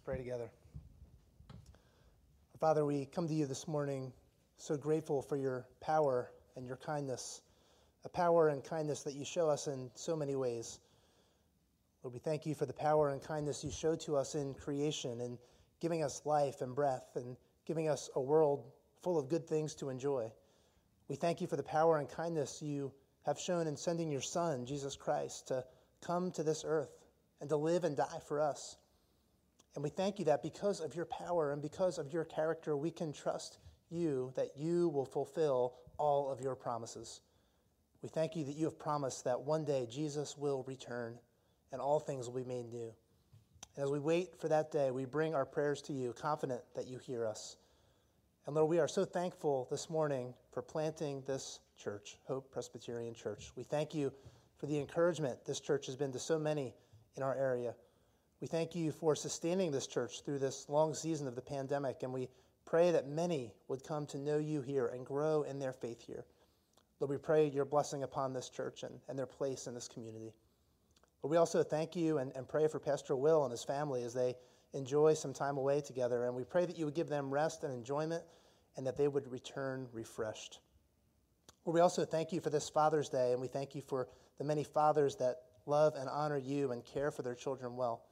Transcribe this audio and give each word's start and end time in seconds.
Let's 0.00 0.16
pray 0.16 0.24
together. 0.24 0.50
Father, 2.58 2.86
we 2.86 3.04
come 3.04 3.28
to 3.28 3.34
you 3.34 3.44
this 3.44 3.68
morning 3.68 4.14
so 4.56 4.78
grateful 4.78 5.20
for 5.20 5.36
your 5.36 5.66
power 5.82 6.30
and 6.56 6.66
your 6.66 6.78
kindness, 6.78 7.42
a 8.06 8.08
power 8.08 8.48
and 8.48 8.64
kindness 8.64 9.02
that 9.02 9.12
you 9.12 9.26
show 9.26 9.50
us 9.50 9.66
in 9.66 9.90
so 9.96 10.16
many 10.16 10.36
ways. 10.36 10.80
Lord, 12.02 12.14
we 12.14 12.18
thank 12.18 12.46
you 12.46 12.54
for 12.54 12.64
the 12.64 12.72
power 12.72 13.10
and 13.10 13.22
kindness 13.22 13.62
you 13.62 13.70
show 13.70 13.94
to 13.96 14.16
us 14.16 14.34
in 14.34 14.54
creation 14.54 15.20
and 15.20 15.36
giving 15.82 16.02
us 16.02 16.22
life 16.24 16.62
and 16.62 16.74
breath 16.74 17.10
and 17.14 17.36
giving 17.66 17.90
us 17.90 18.08
a 18.16 18.20
world 18.22 18.64
full 19.02 19.18
of 19.18 19.28
good 19.28 19.46
things 19.46 19.74
to 19.74 19.90
enjoy. 19.90 20.32
We 21.08 21.16
thank 21.16 21.42
you 21.42 21.46
for 21.46 21.56
the 21.56 21.62
power 21.62 21.98
and 21.98 22.08
kindness 22.08 22.62
you 22.62 22.90
have 23.26 23.38
shown 23.38 23.66
in 23.66 23.76
sending 23.76 24.10
your 24.10 24.22
Son, 24.22 24.64
Jesus 24.64 24.96
Christ, 24.96 25.48
to 25.48 25.62
come 26.00 26.30
to 26.30 26.42
this 26.42 26.64
earth 26.66 26.96
and 27.42 27.50
to 27.50 27.56
live 27.56 27.84
and 27.84 27.98
die 27.98 28.20
for 28.26 28.40
us. 28.40 28.78
And 29.74 29.84
we 29.84 29.90
thank 29.90 30.18
you 30.18 30.24
that 30.26 30.42
because 30.42 30.80
of 30.80 30.94
your 30.94 31.04
power 31.04 31.52
and 31.52 31.62
because 31.62 31.98
of 31.98 32.12
your 32.12 32.24
character, 32.24 32.76
we 32.76 32.90
can 32.90 33.12
trust 33.12 33.58
you 33.90 34.32
that 34.36 34.56
you 34.56 34.88
will 34.88 35.04
fulfill 35.04 35.74
all 35.98 36.30
of 36.30 36.40
your 36.40 36.54
promises. 36.54 37.20
We 38.02 38.08
thank 38.08 38.34
you 38.34 38.44
that 38.44 38.56
you 38.56 38.64
have 38.64 38.78
promised 38.78 39.24
that 39.24 39.40
one 39.40 39.64
day 39.64 39.86
Jesus 39.90 40.36
will 40.36 40.64
return 40.66 41.18
and 41.72 41.80
all 41.80 42.00
things 42.00 42.26
will 42.26 42.42
be 42.42 42.48
made 42.48 42.70
new. 42.70 42.92
And 43.76 43.84
as 43.84 43.90
we 43.90 44.00
wait 44.00 44.40
for 44.40 44.48
that 44.48 44.72
day, 44.72 44.90
we 44.90 45.04
bring 45.04 45.34
our 45.34 45.44
prayers 45.44 45.80
to 45.82 45.92
you, 45.92 46.12
confident 46.12 46.62
that 46.74 46.88
you 46.88 46.98
hear 46.98 47.26
us. 47.26 47.56
And 48.46 48.56
Lord, 48.56 48.70
we 48.70 48.80
are 48.80 48.88
so 48.88 49.04
thankful 49.04 49.68
this 49.70 49.88
morning 49.88 50.34
for 50.50 50.62
planting 50.62 51.22
this 51.26 51.60
church, 51.76 52.16
Hope 52.26 52.50
Presbyterian 52.50 53.14
Church. 53.14 53.52
We 53.54 53.62
thank 53.62 53.94
you 53.94 54.12
for 54.56 54.66
the 54.66 54.78
encouragement 54.78 55.44
this 55.44 55.60
church 55.60 55.86
has 55.86 55.96
been 55.96 56.12
to 56.12 56.18
so 56.18 56.38
many 56.38 56.74
in 57.16 57.22
our 57.22 57.36
area. 57.36 57.74
We 58.40 58.46
thank 58.46 58.74
you 58.74 58.90
for 58.90 59.14
sustaining 59.14 59.70
this 59.70 59.86
church 59.86 60.22
through 60.22 60.38
this 60.38 60.66
long 60.70 60.94
season 60.94 61.28
of 61.28 61.34
the 61.34 61.42
pandemic, 61.42 62.02
and 62.02 62.10
we 62.10 62.30
pray 62.64 62.90
that 62.90 63.06
many 63.06 63.52
would 63.68 63.84
come 63.84 64.06
to 64.06 64.18
know 64.18 64.38
you 64.38 64.62
here 64.62 64.86
and 64.86 65.04
grow 65.04 65.42
in 65.42 65.58
their 65.58 65.74
faith 65.74 66.00
here. 66.00 66.24
Lord, 67.00 67.10
we 67.10 67.18
pray 67.18 67.48
your 67.48 67.66
blessing 67.66 68.02
upon 68.02 68.32
this 68.32 68.48
church 68.48 68.82
and, 68.82 68.98
and 69.08 69.18
their 69.18 69.26
place 69.26 69.66
in 69.66 69.74
this 69.74 69.88
community. 69.88 70.32
But 71.20 71.28
we 71.28 71.36
also 71.36 71.62
thank 71.62 71.94
you 71.94 72.16
and, 72.16 72.32
and 72.34 72.48
pray 72.48 72.66
for 72.66 72.78
Pastor 72.78 73.14
Will 73.14 73.44
and 73.44 73.50
his 73.50 73.62
family 73.62 74.04
as 74.04 74.14
they 74.14 74.36
enjoy 74.72 75.12
some 75.12 75.34
time 75.34 75.58
away 75.58 75.82
together. 75.82 76.24
And 76.24 76.34
we 76.34 76.44
pray 76.44 76.64
that 76.64 76.78
you 76.78 76.86
would 76.86 76.94
give 76.94 77.08
them 77.10 77.30
rest 77.30 77.62
and 77.62 77.74
enjoyment 77.74 78.22
and 78.76 78.86
that 78.86 78.96
they 78.96 79.08
would 79.08 79.30
return 79.30 79.86
refreshed. 79.92 80.60
Lord, 81.66 81.74
we 81.74 81.80
also 81.80 82.06
thank 82.06 82.32
you 82.32 82.40
for 82.40 82.48
this 82.48 82.70
Father's 82.70 83.10
Day, 83.10 83.32
and 83.32 83.40
we 83.40 83.48
thank 83.48 83.74
you 83.74 83.82
for 83.82 84.08
the 84.38 84.44
many 84.44 84.64
fathers 84.64 85.16
that 85.16 85.42
love 85.66 85.94
and 85.94 86.08
honor 86.08 86.38
you 86.38 86.72
and 86.72 86.82
care 86.86 87.10
for 87.10 87.20
their 87.20 87.34
children 87.34 87.76
well. 87.76 88.02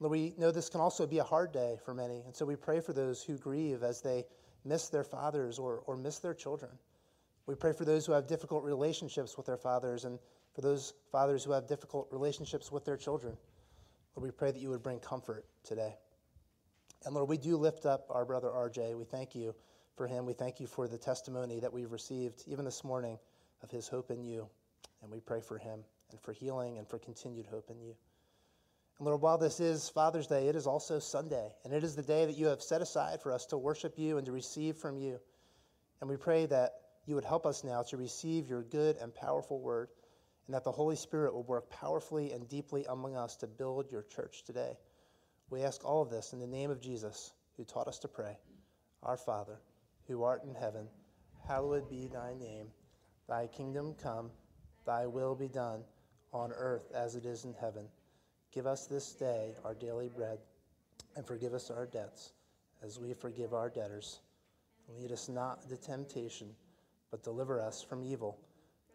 Lord, 0.00 0.10
we 0.10 0.34
know 0.36 0.50
this 0.50 0.68
can 0.68 0.80
also 0.80 1.06
be 1.06 1.18
a 1.18 1.24
hard 1.24 1.52
day 1.52 1.76
for 1.84 1.94
many, 1.94 2.22
and 2.26 2.34
so 2.34 2.44
we 2.44 2.56
pray 2.56 2.80
for 2.80 2.92
those 2.92 3.22
who 3.22 3.38
grieve 3.38 3.82
as 3.82 4.00
they 4.00 4.24
miss 4.64 4.88
their 4.88 5.04
fathers 5.04 5.58
or, 5.58 5.82
or 5.86 5.96
miss 5.96 6.18
their 6.18 6.34
children. 6.34 6.72
We 7.46 7.54
pray 7.54 7.72
for 7.72 7.84
those 7.84 8.06
who 8.06 8.12
have 8.12 8.26
difficult 8.26 8.64
relationships 8.64 9.36
with 9.36 9.46
their 9.46 9.56
fathers 9.56 10.04
and 10.04 10.18
for 10.54 10.62
those 10.62 10.94
fathers 11.12 11.44
who 11.44 11.52
have 11.52 11.66
difficult 11.66 12.08
relationships 12.10 12.72
with 12.72 12.84
their 12.84 12.96
children. 12.96 13.36
Lord, 14.16 14.28
we 14.28 14.30
pray 14.30 14.50
that 14.50 14.60
you 14.60 14.70
would 14.70 14.82
bring 14.82 15.00
comfort 15.00 15.44
today. 15.62 15.96
And 17.04 17.14
Lord, 17.14 17.28
we 17.28 17.36
do 17.36 17.56
lift 17.56 17.84
up 17.84 18.06
our 18.08 18.24
brother 18.24 18.48
RJ. 18.48 18.96
We 18.96 19.04
thank 19.04 19.34
you 19.34 19.54
for 19.96 20.06
him. 20.06 20.24
We 20.24 20.32
thank 20.32 20.58
you 20.58 20.66
for 20.66 20.88
the 20.88 20.96
testimony 20.96 21.60
that 21.60 21.72
we've 21.72 21.92
received, 21.92 22.44
even 22.46 22.64
this 22.64 22.82
morning, 22.82 23.18
of 23.62 23.70
his 23.70 23.88
hope 23.88 24.10
in 24.10 24.22
you. 24.24 24.48
And 25.02 25.10
we 25.10 25.20
pray 25.20 25.40
for 25.40 25.58
him 25.58 25.80
and 26.10 26.20
for 26.20 26.32
healing 26.32 26.78
and 26.78 26.88
for 26.88 26.98
continued 26.98 27.46
hope 27.46 27.68
in 27.70 27.78
you. 27.80 27.94
And 28.98 29.06
Lord, 29.06 29.20
while 29.20 29.38
this 29.38 29.58
is 29.58 29.88
Father's 29.88 30.28
Day, 30.28 30.46
it 30.46 30.54
is 30.54 30.66
also 30.66 31.00
Sunday, 31.00 31.52
and 31.64 31.74
it 31.74 31.82
is 31.82 31.96
the 31.96 32.02
day 32.02 32.26
that 32.26 32.36
you 32.36 32.46
have 32.46 32.62
set 32.62 32.80
aside 32.80 33.20
for 33.20 33.32
us 33.32 33.44
to 33.46 33.58
worship 33.58 33.98
you 33.98 34.18
and 34.18 34.26
to 34.26 34.32
receive 34.32 34.76
from 34.76 34.98
you. 34.98 35.18
And 36.00 36.08
we 36.08 36.16
pray 36.16 36.46
that 36.46 36.74
you 37.06 37.16
would 37.16 37.24
help 37.24 37.44
us 37.44 37.64
now 37.64 37.82
to 37.82 37.96
receive 37.96 38.48
your 38.48 38.62
good 38.62 38.96
and 38.98 39.12
powerful 39.14 39.60
word, 39.60 39.88
and 40.46 40.54
that 40.54 40.62
the 40.62 40.70
Holy 40.70 40.94
Spirit 40.94 41.34
will 41.34 41.42
work 41.42 41.68
powerfully 41.70 42.32
and 42.32 42.48
deeply 42.48 42.84
among 42.88 43.16
us 43.16 43.36
to 43.36 43.46
build 43.46 43.90
your 43.90 44.02
church 44.04 44.44
today. 44.44 44.76
We 45.50 45.62
ask 45.62 45.84
all 45.84 46.00
of 46.00 46.10
this 46.10 46.32
in 46.32 46.38
the 46.38 46.46
name 46.46 46.70
of 46.70 46.80
Jesus, 46.80 47.32
who 47.56 47.64
taught 47.64 47.88
us 47.88 47.98
to 48.00 48.08
pray. 48.08 48.38
Our 49.02 49.16
Father, 49.16 49.60
who 50.06 50.22
art 50.22 50.44
in 50.44 50.54
heaven, 50.54 50.86
hallowed 51.46 51.90
be 51.90 52.06
thy 52.06 52.34
name. 52.34 52.68
Thy 53.28 53.48
kingdom 53.48 53.94
come, 54.00 54.30
thy 54.86 55.06
will 55.06 55.34
be 55.34 55.48
done, 55.48 55.82
on 56.32 56.52
earth 56.52 56.92
as 56.94 57.16
it 57.16 57.26
is 57.26 57.44
in 57.44 57.54
heaven. 57.54 57.86
Give 58.54 58.66
us 58.68 58.86
this 58.86 59.12
day 59.14 59.56
our 59.64 59.74
daily 59.74 60.08
bread, 60.08 60.38
and 61.16 61.26
forgive 61.26 61.54
us 61.54 61.72
our 61.72 61.86
debts, 61.86 62.34
as 62.84 63.00
we 63.00 63.12
forgive 63.12 63.52
our 63.52 63.68
debtors. 63.68 64.20
Lead 64.96 65.10
us 65.10 65.28
not 65.28 65.58
into 65.64 65.76
temptation, 65.76 66.54
but 67.10 67.24
deliver 67.24 67.60
us 67.60 67.82
from 67.82 68.04
evil. 68.04 68.38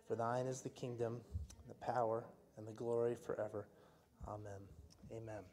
For 0.07 0.15
thine 0.15 0.45
is 0.45 0.61
the 0.61 0.69
kingdom, 0.69 1.19
the 1.67 1.73
power, 1.73 2.23
and 2.57 2.65
the 2.65 2.71
glory 2.71 3.15
forever. 3.15 3.67
Amen. 4.29 4.61
Amen. 5.11 5.43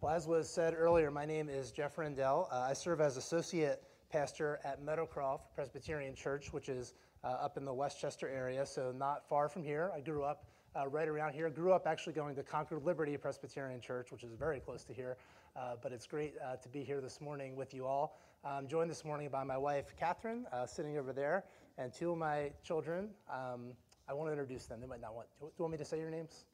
Well, 0.00 0.14
as 0.14 0.28
was 0.28 0.48
said 0.48 0.72
earlier, 0.76 1.10
my 1.10 1.26
name 1.26 1.48
is 1.48 1.72
Jeff 1.72 1.98
Rendell. 1.98 2.48
Uh, 2.52 2.60
I 2.60 2.72
serve 2.72 3.00
as 3.00 3.16
associate 3.16 3.82
pastor 4.12 4.60
at 4.64 4.80
Meadowcroft 4.80 5.52
Presbyterian 5.56 6.14
Church, 6.14 6.52
which 6.52 6.68
is 6.68 6.94
uh, 7.24 7.28
up 7.28 7.56
in 7.56 7.64
the 7.64 7.74
Westchester 7.74 8.28
area, 8.28 8.64
so 8.64 8.92
not 8.96 9.28
far 9.28 9.48
from 9.48 9.64
here. 9.64 9.90
I 9.92 9.98
grew 9.98 10.22
up 10.22 10.44
uh, 10.76 10.88
right 10.88 11.08
around 11.08 11.32
here. 11.32 11.48
Grew 11.50 11.72
up 11.72 11.86
actually 11.86 12.12
going 12.12 12.34
to 12.36 12.42
Concord 12.42 12.84
Liberty 12.84 13.16
Presbyterian 13.16 13.80
Church, 13.80 14.10
which 14.10 14.24
is 14.24 14.32
very 14.32 14.60
close 14.60 14.84
to 14.84 14.92
here. 14.92 15.16
Uh, 15.56 15.76
but 15.82 15.92
it's 15.92 16.06
great 16.06 16.34
uh, 16.44 16.56
to 16.56 16.68
be 16.68 16.82
here 16.82 17.00
this 17.00 17.20
morning 17.20 17.54
with 17.56 17.72
you 17.72 17.86
all. 17.86 18.18
I'm 18.44 18.68
joined 18.68 18.90
this 18.90 19.04
morning 19.04 19.28
by 19.30 19.44
my 19.44 19.56
wife, 19.56 19.94
Catherine, 19.98 20.44
uh, 20.52 20.66
sitting 20.66 20.98
over 20.98 21.12
there, 21.12 21.44
and 21.78 21.92
two 21.92 22.12
of 22.12 22.18
my 22.18 22.50
children. 22.62 23.08
Um, 23.30 23.72
I 24.08 24.12
want 24.12 24.28
to 24.28 24.32
introduce 24.32 24.66
them. 24.66 24.80
They 24.80 24.86
might 24.86 25.00
not 25.00 25.14
want. 25.14 25.28
To 25.40 25.46
do 25.46 25.52
you 25.58 25.62
want 25.62 25.72
me 25.72 25.78
to 25.78 25.84
say 25.84 25.98
your 25.98 26.10
names? 26.10 26.44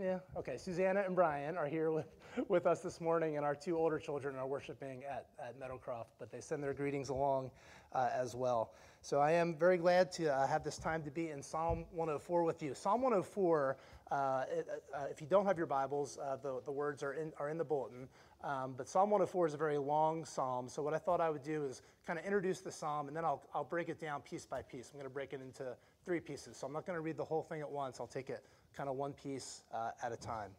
Yeah, 0.00 0.18
okay. 0.36 0.56
Susanna 0.58 1.02
and 1.04 1.16
Brian 1.16 1.56
are 1.56 1.66
here 1.66 1.90
with, 1.90 2.06
with 2.46 2.66
us 2.66 2.80
this 2.82 3.00
morning, 3.00 3.36
and 3.36 3.44
our 3.44 3.56
two 3.56 3.76
older 3.76 3.98
children 3.98 4.36
are 4.36 4.46
worshiping 4.46 5.02
at, 5.02 5.26
at 5.44 5.58
Meadowcroft, 5.58 6.12
but 6.20 6.30
they 6.30 6.40
send 6.40 6.62
their 6.62 6.72
greetings 6.72 7.08
along 7.08 7.50
uh, 7.92 8.08
as 8.14 8.36
well. 8.36 8.74
So 9.02 9.18
I 9.18 9.32
am 9.32 9.56
very 9.56 9.76
glad 9.76 10.12
to 10.12 10.32
uh, 10.32 10.46
have 10.46 10.62
this 10.62 10.78
time 10.78 11.02
to 11.02 11.10
be 11.10 11.30
in 11.30 11.42
Psalm 11.42 11.84
104 11.90 12.44
with 12.44 12.62
you. 12.62 12.74
Psalm 12.74 13.02
104, 13.02 13.76
uh, 14.12 14.44
it, 14.48 14.68
uh, 14.94 15.06
if 15.10 15.20
you 15.20 15.26
don't 15.26 15.44
have 15.46 15.58
your 15.58 15.66
Bibles, 15.66 16.16
uh, 16.18 16.36
the, 16.36 16.60
the 16.64 16.72
words 16.72 17.02
are 17.02 17.14
in, 17.14 17.32
are 17.40 17.48
in 17.48 17.58
the 17.58 17.64
bulletin. 17.64 18.06
Um, 18.44 18.74
but 18.76 18.88
Psalm 18.88 19.10
104 19.10 19.48
is 19.48 19.54
a 19.54 19.56
very 19.56 19.78
long 19.78 20.24
psalm, 20.24 20.68
so 20.68 20.80
what 20.80 20.94
I 20.94 20.98
thought 20.98 21.20
I 21.20 21.28
would 21.28 21.42
do 21.42 21.64
is 21.64 21.82
kind 22.06 22.20
of 22.20 22.24
introduce 22.24 22.60
the 22.60 22.70
psalm, 22.70 23.08
and 23.08 23.16
then 23.16 23.24
I'll, 23.24 23.42
I'll 23.52 23.64
break 23.64 23.88
it 23.88 23.98
down 24.00 24.20
piece 24.20 24.46
by 24.46 24.62
piece. 24.62 24.90
I'm 24.92 25.00
going 25.00 25.10
to 25.10 25.14
break 25.14 25.32
it 25.32 25.40
into 25.40 25.76
three 26.04 26.20
pieces. 26.20 26.56
So 26.56 26.68
I'm 26.68 26.72
not 26.72 26.86
going 26.86 26.96
to 26.96 27.00
read 27.00 27.16
the 27.16 27.24
whole 27.24 27.42
thing 27.42 27.62
at 27.62 27.70
once. 27.70 27.98
I'll 27.98 28.06
take 28.06 28.30
it 28.30 28.44
kind 28.76 28.88
of 28.88 28.96
one 28.96 29.12
piece 29.12 29.62
uh, 29.72 29.90
at 30.02 30.12
a 30.12 30.16
time. 30.16 30.50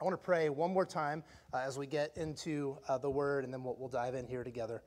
I 0.00 0.04
want 0.04 0.12
to 0.12 0.22
pray 0.22 0.50
one 0.50 0.72
more 0.72 0.84
time 0.84 1.24
uh, 1.54 1.58
as 1.58 1.78
we 1.78 1.86
get 1.86 2.16
into 2.16 2.76
uh, 2.88 2.98
the 2.98 3.08
word, 3.08 3.44
and 3.44 3.52
then 3.52 3.62
we'll, 3.62 3.76
we'll 3.78 3.88
dive 3.88 4.14
in 4.14 4.26
here 4.26 4.44
together. 4.44 4.82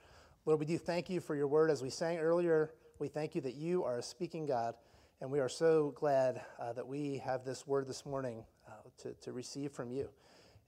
Lord, 0.45 0.59
we 0.59 0.65
do 0.65 0.77
thank 0.77 1.09
you 1.09 1.19
for 1.19 1.35
your 1.35 1.47
word. 1.47 1.71
As 1.71 1.81
we 1.81 1.89
sang 1.89 2.19
earlier, 2.19 2.73
we 2.99 3.07
thank 3.07 3.33
you 3.33 3.41
that 3.41 3.55
you 3.55 3.83
are 3.83 3.97
a 3.97 4.03
speaking 4.03 4.45
God, 4.45 4.75
and 5.21 5.31
we 5.31 5.39
are 5.39 5.49
so 5.49 5.93
glad 5.95 6.41
uh, 6.59 6.73
that 6.73 6.87
we 6.87 7.17
have 7.17 7.43
this 7.43 7.65
word 7.65 7.87
this 7.87 8.05
morning 8.05 8.43
uh, 8.67 8.71
to, 8.99 9.13
to 9.21 9.31
receive 9.31 9.71
from 9.71 9.91
you. 9.91 10.09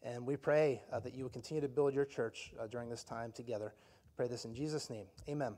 And 0.03 0.25
we 0.25 0.35
pray 0.35 0.81
uh, 0.91 0.99
that 1.01 1.13
you 1.13 1.23
will 1.23 1.29
continue 1.29 1.61
to 1.61 1.69
build 1.69 1.93
your 1.93 2.05
church 2.05 2.51
during 2.71 2.89
this 2.89 3.03
time 3.03 3.31
together. 3.31 3.75
We 4.05 4.11
pray 4.17 4.27
this 4.27 4.45
in 4.45 4.55
Jesus' 4.55 4.89
name. 4.89 5.05
Amen. 5.29 5.55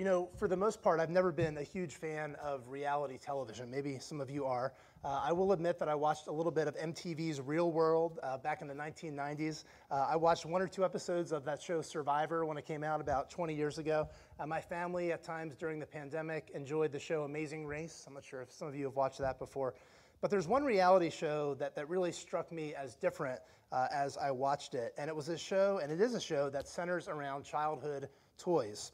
You 0.00 0.06
know, 0.06 0.30
for 0.38 0.48
the 0.48 0.56
most 0.56 0.80
part, 0.80 0.98
I've 0.98 1.10
never 1.10 1.30
been 1.30 1.58
a 1.58 1.62
huge 1.62 1.96
fan 1.96 2.34
of 2.42 2.66
reality 2.70 3.18
television. 3.18 3.70
Maybe 3.70 3.98
some 3.98 4.18
of 4.18 4.30
you 4.30 4.46
are. 4.46 4.72
Uh, 5.04 5.20
I 5.22 5.30
will 5.32 5.52
admit 5.52 5.78
that 5.78 5.90
I 5.90 5.94
watched 5.94 6.26
a 6.26 6.32
little 6.32 6.50
bit 6.50 6.66
of 6.66 6.74
MTV's 6.74 7.38
Real 7.38 7.70
World 7.70 8.18
uh, 8.22 8.38
back 8.38 8.62
in 8.62 8.66
the 8.66 8.72
1990s. 8.72 9.64
Uh, 9.90 10.06
I 10.08 10.16
watched 10.16 10.46
one 10.46 10.62
or 10.62 10.68
two 10.68 10.86
episodes 10.86 11.32
of 11.32 11.44
that 11.44 11.60
show 11.60 11.82
Survivor 11.82 12.46
when 12.46 12.56
it 12.56 12.64
came 12.64 12.82
out 12.82 13.02
about 13.02 13.28
20 13.28 13.54
years 13.54 13.76
ago. 13.76 14.08
Uh, 14.38 14.46
my 14.46 14.58
family, 14.58 15.12
at 15.12 15.22
times 15.22 15.54
during 15.54 15.78
the 15.78 15.84
pandemic, 15.84 16.50
enjoyed 16.54 16.92
the 16.92 16.98
show 16.98 17.24
Amazing 17.24 17.66
Race. 17.66 18.04
I'm 18.06 18.14
not 18.14 18.24
sure 18.24 18.40
if 18.40 18.50
some 18.50 18.68
of 18.68 18.74
you 18.74 18.86
have 18.86 18.96
watched 18.96 19.18
that 19.18 19.38
before. 19.38 19.74
But 20.22 20.30
there's 20.30 20.48
one 20.48 20.64
reality 20.64 21.10
show 21.10 21.56
that, 21.56 21.74
that 21.74 21.90
really 21.90 22.12
struck 22.12 22.50
me 22.50 22.74
as 22.74 22.94
different 22.94 23.38
uh, 23.70 23.88
as 23.92 24.16
I 24.16 24.30
watched 24.30 24.72
it. 24.72 24.94
And 24.96 25.10
it 25.10 25.14
was 25.14 25.28
a 25.28 25.36
show, 25.36 25.78
and 25.82 25.92
it 25.92 26.00
is 26.00 26.14
a 26.14 26.20
show 26.20 26.48
that 26.48 26.66
centers 26.66 27.06
around 27.06 27.44
childhood 27.44 28.08
toys. 28.38 28.92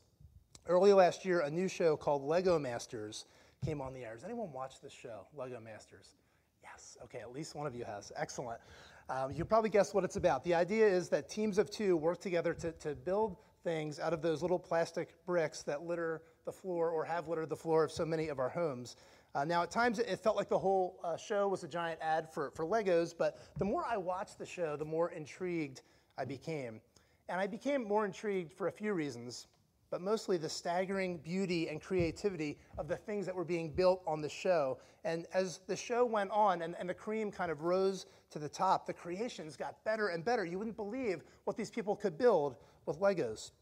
Early 0.68 0.92
last 0.92 1.24
year, 1.24 1.40
a 1.40 1.50
new 1.50 1.68
show 1.68 1.96
called 1.96 2.24
Lego 2.24 2.58
Masters 2.58 3.26
came 3.64 3.80
on 3.80 3.94
the 3.94 4.04
air. 4.04 4.14
Has 4.14 4.24
anyone 4.24 4.52
watched 4.52 4.82
this 4.82 4.92
show, 4.92 5.24
Lego 5.32 5.60
Masters? 5.60 6.16
Yes, 6.60 6.98
okay, 7.04 7.20
at 7.20 7.32
least 7.32 7.54
one 7.54 7.68
of 7.68 7.74
you 7.76 7.84
has. 7.84 8.10
Excellent. 8.16 8.60
Um, 9.08 9.30
you 9.30 9.44
probably 9.44 9.70
guess 9.70 9.94
what 9.94 10.02
it's 10.02 10.16
about. 10.16 10.42
The 10.42 10.54
idea 10.54 10.88
is 10.88 11.08
that 11.10 11.28
teams 11.28 11.58
of 11.58 11.70
two 11.70 11.96
work 11.96 12.20
together 12.20 12.52
to, 12.54 12.72
to 12.72 12.96
build 12.96 13.36
things 13.62 14.00
out 14.00 14.12
of 14.12 14.22
those 14.22 14.42
little 14.42 14.58
plastic 14.58 15.14
bricks 15.24 15.62
that 15.62 15.82
litter 15.84 16.22
the 16.44 16.52
floor 16.52 16.90
or 16.90 17.04
have 17.04 17.28
littered 17.28 17.48
the 17.48 17.56
floor 17.56 17.84
of 17.84 17.92
so 17.92 18.04
many 18.04 18.26
of 18.26 18.40
our 18.40 18.48
homes. 18.48 18.96
Uh, 19.36 19.44
now, 19.44 19.62
at 19.62 19.70
times 19.70 20.00
it 20.00 20.18
felt 20.18 20.34
like 20.34 20.48
the 20.48 20.58
whole 20.58 20.98
uh, 21.04 21.16
show 21.16 21.46
was 21.46 21.62
a 21.62 21.68
giant 21.68 22.00
ad 22.02 22.28
for, 22.28 22.50
for 22.56 22.64
Legos, 22.64 23.14
but 23.16 23.38
the 23.58 23.64
more 23.64 23.84
I 23.88 23.96
watched 23.96 24.36
the 24.36 24.46
show, 24.46 24.74
the 24.76 24.84
more 24.84 25.12
intrigued 25.12 25.82
I 26.18 26.24
became. 26.24 26.80
And 27.28 27.40
I 27.40 27.46
became 27.46 27.86
more 27.86 28.04
intrigued 28.04 28.52
for 28.52 28.66
a 28.66 28.72
few 28.72 28.94
reasons, 28.94 29.46
but 29.90 30.00
mostly 30.00 30.36
the 30.36 30.48
staggering 30.48 31.18
beauty 31.18 31.68
and 31.68 31.80
creativity 31.80 32.58
of 32.78 32.88
the 32.88 32.96
things 32.96 33.26
that 33.26 33.34
were 33.34 33.44
being 33.44 33.70
built 33.70 34.02
on 34.06 34.20
the 34.20 34.28
show. 34.28 34.78
And 35.04 35.26
as 35.32 35.60
the 35.66 35.76
show 35.76 36.04
went 36.04 36.30
on 36.30 36.62
and, 36.62 36.74
and 36.78 36.88
the 36.88 36.94
cream 36.94 37.30
kind 37.30 37.50
of 37.50 37.62
rose 37.62 38.06
to 38.30 38.38
the 38.38 38.48
top, 38.48 38.86
the 38.86 38.92
creations 38.92 39.56
got 39.56 39.82
better 39.84 40.08
and 40.08 40.24
better. 40.24 40.44
You 40.44 40.58
wouldn't 40.58 40.76
believe 40.76 41.22
what 41.44 41.56
these 41.56 41.70
people 41.70 41.94
could 41.94 42.18
build 42.18 42.56
with 42.86 43.00
Legos. 43.00 43.52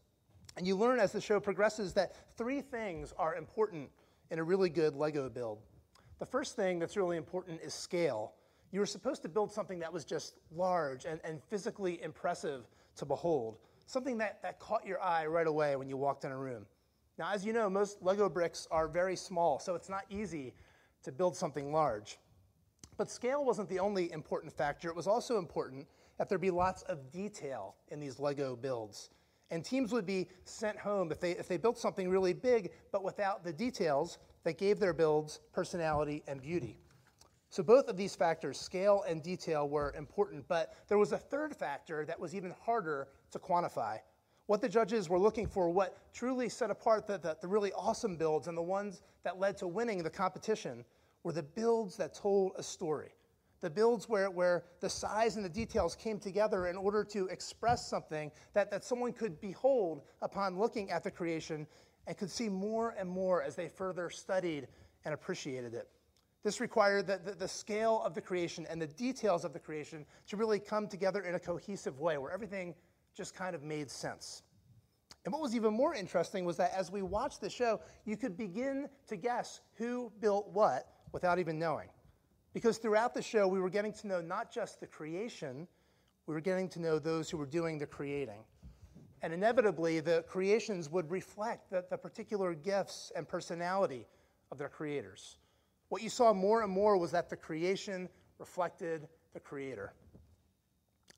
And 0.57 0.65
you 0.65 0.75
learn 0.75 0.99
as 0.99 1.11
the 1.11 1.21
show 1.21 1.39
progresses 1.39 1.93
that 1.93 2.15
three 2.37 2.61
things 2.61 3.13
are 3.17 3.35
important 3.35 3.89
in 4.31 4.39
a 4.39 4.43
really 4.43 4.69
good 4.69 4.95
Lego 4.95 5.29
build. 5.29 5.59
The 6.19 6.25
first 6.25 6.55
thing 6.55 6.79
that's 6.79 6.95
really 6.95 7.17
important 7.17 7.61
is 7.61 7.73
scale. 7.73 8.33
You 8.71 8.79
were 8.79 8.85
supposed 8.85 9.21
to 9.23 9.29
build 9.29 9.51
something 9.51 9.79
that 9.79 9.91
was 9.91 10.05
just 10.05 10.35
large 10.55 11.05
and, 11.05 11.19
and 11.23 11.41
physically 11.49 12.01
impressive 12.01 12.67
to 12.97 13.05
behold, 13.05 13.57
something 13.85 14.17
that, 14.17 14.41
that 14.41 14.59
caught 14.59 14.85
your 14.85 15.01
eye 15.01 15.25
right 15.25 15.47
away 15.47 15.75
when 15.75 15.87
you 15.87 15.97
walked 15.97 16.25
in 16.25 16.31
a 16.31 16.37
room. 16.37 16.65
Now, 17.17 17.31
as 17.33 17.45
you 17.45 17.53
know, 17.53 17.69
most 17.69 18.01
Lego 18.01 18.29
bricks 18.29 18.67
are 18.71 18.87
very 18.87 19.15
small, 19.15 19.59
so 19.59 19.75
it's 19.75 19.89
not 19.89 20.03
easy 20.09 20.53
to 21.03 21.11
build 21.11 21.35
something 21.35 21.71
large. 21.71 22.17
But 22.97 23.09
scale 23.09 23.45
wasn't 23.45 23.69
the 23.69 23.79
only 23.79 24.11
important 24.11 24.53
factor. 24.53 24.89
It 24.89 24.95
was 24.95 25.07
also 25.07 25.37
important 25.37 25.87
that 26.17 26.29
there 26.29 26.37
be 26.37 26.51
lots 26.51 26.81
of 26.83 27.11
detail 27.11 27.75
in 27.89 27.99
these 27.99 28.19
Lego 28.19 28.55
builds. 28.55 29.09
And 29.51 29.63
teams 29.63 29.91
would 29.91 30.05
be 30.05 30.27
sent 30.43 30.77
home 30.77 31.11
if 31.11 31.19
they, 31.19 31.31
if 31.31 31.47
they 31.47 31.57
built 31.57 31.77
something 31.77 32.09
really 32.09 32.33
big, 32.33 32.71
but 32.91 33.03
without 33.03 33.43
the 33.43 33.53
details 33.53 34.17
that 34.43 34.57
gave 34.57 34.79
their 34.79 34.93
builds 34.93 35.39
personality 35.53 36.23
and 36.27 36.41
beauty. 36.41 36.79
So 37.49 37.63
both 37.63 37.87
of 37.87 37.95
these 37.95 38.15
factors, 38.15 38.59
scale 38.59 39.03
and 39.07 39.23
detail, 39.23 39.69
were 39.69 39.93
important, 39.97 40.47
but 40.47 40.75
there 40.87 40.97
was 40.97 41.11
a 41.11 41.17
third 41.17 41.55
factor 41.55 42.05
that 42.05 42.19
was 42.19 42.35
even 42.35 42.53
harder 42.61 43.07
to 43.31 43.39
quantify. 43.39 43.99
What 44.47 44.61
the 44.61 44.69
judges 44.69 45.09
were 45.09 45.19
looking 45.19 45.47
for, 45.47 45.69
what 45.69 45.97
truly 46.13 46.49
set 46.49 46.69
apart 46.69 47.07
the, 47.07 47.17
the, 47.17 47.37
the 47.41 47.47
really 47.47 47.71
awesome 47.73 48.15
builds 48.17 48.47
and 48.47 48.57
the 48.57 48.61
ones 48.61 49.01
that 49.23 49.39
led 49.39 49.57
to 49.57 49.67
winning 49.67 50.03
the 50.03 50.09
competition, 50.09 50.85
were 51.23 51.31
the 51.31 51.43
builds 51.43 51.97
that 51.97 52.13
told 52.13 52.51
a 52.57 52.63
story 52.63 53.11
the 53.65 53.69
builds 53.71 54.07
where, 54.07 54.29
where 54.29 54.63
the 54.79 54.89
size 54.89 55.37
and 55.37 55.43
the 55.43 55.49
details 55.49 55.95
came 55.95 56.19
together 56.19 56.67
in 56.67 56.77
order 56.77 57.03
to 57.03 57.25
express 57.29 57.87
something 57.87 58.31
that, 58.53 58.69
that 58.69 58.83
someone 58.83 59.11
could 59.11 59.41
behold 59.41 60.03
upon 60.21 60.59
looking 60.59 60.91
at 60.91 61.03
the 61.03 61.09
creation 61.09 61.65
and 62.05 62.15
could 62.15 62.29
see 62.29 62.47
more 62.47 62.93
and 62.99 63.09
more 63.09 63.41
as 63.41 63.55
they 63.55 63.67
further 63.67 64.09
studied 64.11 64.67
and 65.03 65.15
appreciated 65.15 65.73
it. 65.73 65.89
This 66.45 66.61
required 66.61 67.07
the, 67.07 67.19
the, 67.25 67.31
the, 67.31 67.47
scale 67.47 68.03
of 68.05 68.13
the 68.13 68.21
creation 68.21 68.67
and 68.69 68.79
the 68.79 68.85
details 68.85 69.45
of 69.45 69.51
the 69.51 69.57
creation 69.57 70.05
to 70.27 70.37
really 70.37 70.59
come 70.59 70.87
together 70.87 71.23
in 71.23 71.33
a 71.33 71.39
cohesive 71.39 71.99
way 71.99 72.19
where 72.19 72.31
everything 72.31 72.75
just 73.15 73.33
kind 73.33 73.55
of 73.55 73.63
made 73.63 73.89
sense. 73.89 74.43
And 75.25 75.33
what 75.33 75.41
was 75.41 75.55
even 75.55 75.73
more 75.73 75.95
interesting 75.95 76.45
was 76.45 76.55
that 76.57 76.71
as 76.77 76.91
we 76.91 77.01
watched 77.01 77.41
the 77.41 77.49
show, 77.49 77.79
you 78.05 78.15
could 78.15 78.37
begin 78.37 78.87
to 79.07 79.15
guess 79.15 79.61
who 79.73 80.11
built 80.19 80.47
what 80.53 80.87
without 81.13 81.39
even 81.39 81.57
knowing. 81.57 81.89
Because 82.53 82.77
throughout 82.77 83.15
the 83.15 83.23
show, 83.23 83.47
we 83.47 83.59
were 83.59 83.71
getting 83.71 83.93
to 83.93 84.05
know 84.05 84.21
not 84.21 84.51
just 84.51 84.79
the 84.79 84.85
creation, 84.85 85.67
we 86.27 86.35
were 86.35 86.41
getting 86.41 86.69
to 86.69 86.79
know 86.79 86.99
those 86.99 87.27
who 87.27 87.37
were 87.37 87.47
doing 87.47 87.79
the 87.79 87.87
creating. 87.87 88.43
And 89.23 89.33
inevitably, 89.33 89.99
the 89.99 90.23
creations 90.27 90.91
would 90.91 91.09
reflect 91.09 91.71
the, 91.71 91.83
the 91.89 91.97
particular 91.97 92.53
gifts 92.53 93.11
and 93.15 93.27
personality 93.27 94.05
of 94.51 94.59
their 94.59 94.69
creators. 94.69 95.37
What 95.89 96.01
you 96.01 96.09
saw 96.09 96.33
more 96.33 96.63
and 96.63 96.71
more 96.71 96.97
was 96.97 97.11
that 97.11 97.29
the 97.29 97.35
creation 97.35 98.09
reflected 98.39 99.07
the 99.33 99.39
creator. 99.39 99.93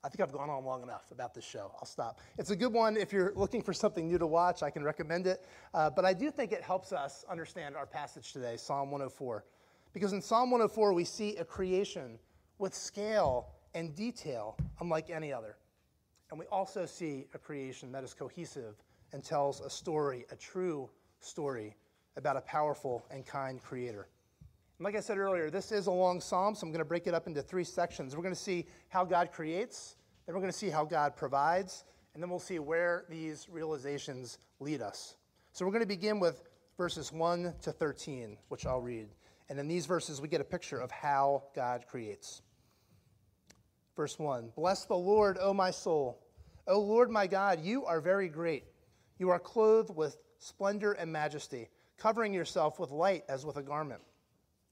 I 0.04 0.08
think 0.08 0.20
I've 0.20 0.32
gone 0.32 0.48
on 0.48 0.64
long 0.64 0.82
enough 0.82 1.10
about 1.10 1.34
this 1.34 1.44
show. 1.44 1.72
I'll 1.78 1.86
stop. 1.86 2.20
It's 2.38 2.50
a 2.50 2.56
good 2.56 2.72
one 2.72 2.96
if 2.96 3.12
you're 3.12 3.32
looking 3.34 3.62
for 3.62 3.72
something 3.72 4.06
new 4.06 4.18
to 4.18 4.26
watch. 4.26 4.62
I 4.62 4.70
can 4.70 4.84
recommend 4.84 5.26
it. 5.26 5.44
Uh, 5.74 5.90
but 5.90 6.04
I 6.04 6.12
do 6.14 6.30
think 6.30 6.52
it 6.52 6.62
helps 6.62 6.92
us 6.92 7.24
understand 7.28 7.74
our 7.74 7.86
passage 7.86 8.32
today, 8.32 8.56
Psalm 8.56 8.90
104. 8.90 9.44
Because 9.92 10.12
in 10.12 10.22
Psalm 10.22 10.50
104, 10.50 10.92
we 10.92 11.04
see 11.04 11.36
a 11.36 11.44
creation 11.44 12.18
with 12.58 12.74
scale 12.74 13.48
and 13.74 13.94
detail 13.96 14.56
unlike 14.80 15.10
any 15.10 15.32
other. 15.32 15.56
And 16.30 16.38
we 16.38 16.46
also 16.46 16.86
see 16.86 17.26
a 17.34 17.38
creation 17.38 17.90
that 17.92 18.04
is 18.04 18.14
cohesive 18.14 18.76
and 19.12 19.24
tells 19.24 19.60
a 19.60 19.70
story, 19.70 20.26
a 20.30 20.36
true 20.36 20.88
story, 21.20 21.74
about 22.16 22.36
a 22.36 22.40
powerful 22.42 23.04
and 23.10 23.26
kind 23.26 23.60
creator. 23.62 24.08
Like 24.80 24.94
I 24.94 25.00
said 25.00 25.18
earlier, 25.18 25.50
this 25.50 25.72
is 25.72 25.88
a 25.88 25.90
long 25.90 26.20
psalm, 26.20 26.54
so 26.54 26.64
I'm 26.64 26.72
going 26.72 26.78
to 26.78 26.84
break 26.84 27.08
it 27.08 27.14
up 27.14 27.26
into 27.26 27.42
three 27.42 27.64
sections. 27.64 28.14
We're 28.14 28.22
going 28.22 28.34
to 28.34 28.40
see 28.40 28.64
how 28.88 29.04
God 29.04 29.32
creates, 29.32 29.96
then 30.24 30.36
we're 30.36 30.40
going 30.40 30.52
to 30.52 30.58
see 30.58 30.70
how 30.70 30.84
God 30.84 31.16
provides, 31.16 31.84
and 32.14 32.22
then 32.22 32.30
we'll 32.30 32.38
see 32.38 32.60
where 32.60 33.04
these 33.08 33.48
realizations 33.50 34.38
lead 34.60 34.80
us. 34.80 35.16
So 35.52 35.64
we're 35.64 35.72
going 35.72 35.82
to 35.82 35.86
begin 35.86 36.20
with 36.20 36.44
verses 36.76 37.12
1 37.12 37.54
to 37.62 37.72
13, 37.72 38.38
which 38.50 38.66
I'll 38.66 38.80
read. 38.80 39.08
And 39.48 39.58
in 39.58 39.66
these 39.66 39.86
verses, 39.86 40.20
we 40.20 40.28
get 40.28 40.40
a 40.40 40.44
picture 40.44 40.78
of 40.78 40.92
how 40.92 41.42
God 41.56 41.84
creates. 41.88 42.42
Verse 43.96 44.16
1 44.16 44.52
Bless 44.54 44.84
the 44.84 44.96
Lord, 44.96 45.38
O 45.40 45.52
my 45.52 45.72
soul. 45.72 46.20
O 46.68 46.78
Lord 46.78 47.10
my 47.10 47.26
God, 47.26 47.64
you 47.64 47.84
are 47.84 48.00
very 48.00 48.28
great. 48.28 48.64
You 49.18 49.30
are 49.30 49.40
clothed 49.40 49.94
with 49.94 50.18
splendor 50.38 50.92
and 50.92 51.10
majesty, 51.10 51.68
covering 51.96 52.32
yourself 52.32 52.78
with 52.78 52.92
light 52.92 53.24
as 53.28 53.44
with 53.44 53.56
a 53.56 53.62
garment, 53.62 54.02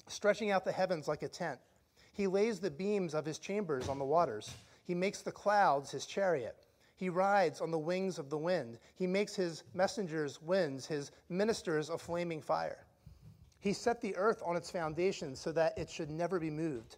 stretching 0.06 0.50
out 0.50 0.64
the 0.64 0.72
heavens 0.72 1.08
like 1.08 1.22
a 1.22 1.28
tent. 1.28 1.58
He 2.12 2.26
lays 2.26 2.60
the 2.60 2.70
beams 2.70 3.14
of 3.14 3.26
his 3.26 3.38
chambers 3.38 3.88
on 3.88 3.98
the 3.98 4.04
waters. 4.04 4.54
He 4.84 4.94
makes 4.94 5.22
the 5.22 5.32
clouds 5.32 5.90
his 5.90 6.06
chariot. 6.06 6.56
He 6.96 7.10
rides 7.10 7.60
on 7.60 7.70
the 7.70 7.78
wings 7.78 8.18
of 8.18 8.30
the 8.30 8.38
wind. 8.38 8.78
He 8.94 9.06
makes 9.06 9.34
his 9.34 9.64
messengers 9.74 10.40
winds, 10.40 10.86
his 10.86 11.10
ministers 11.28 11.90
a 11.90 11.98
flaming 11.98 12.40
fire. 12.40 12.86
He 13.58 13.72
set 13.72 14.00
the 14.00 14.16
earth 14.16 14.42
on 14.44 14.56
its 14.56 14.70
foundation 14.70 15.36
so 15.36 15.52
that 15.52 15.76
it 15.76 15.90
should 15.90 16.10
never 16.10 16.40
be 16.40 16.50
moved. 16.50 16.96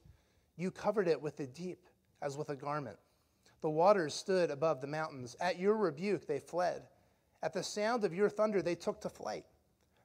You 0.57 0.71
covered 0.71 1.09
it 1.09 1.21
with 1.21 1.37
the 1.37 1.47
deep 1.47 1.87
as 2.23 2.37
with 2.37 2.51
a 2.51 2.57
garment. 2.57 2.99
The 3.61 3.71
waters 3.71 4.15
stood 4.15 4.51
above 4.51 4.81
the 4.81 4.87
mountains. 4.87 5.35
At 5.41 5.59
your 5.59 5.77
rebuke, 5.77 6.27
they 6.27 6.39
fled. 6.39 6.83
At 7.43 7.53
the 7.53 7.63
sound 7.63 8.05
of 8.05 8.15
your 8.15 8.29
thunder, 8.29 8.63
they 8.63 8.75
took 8.75 9.01
to 9.01 9.09
flight. 9.09 9.47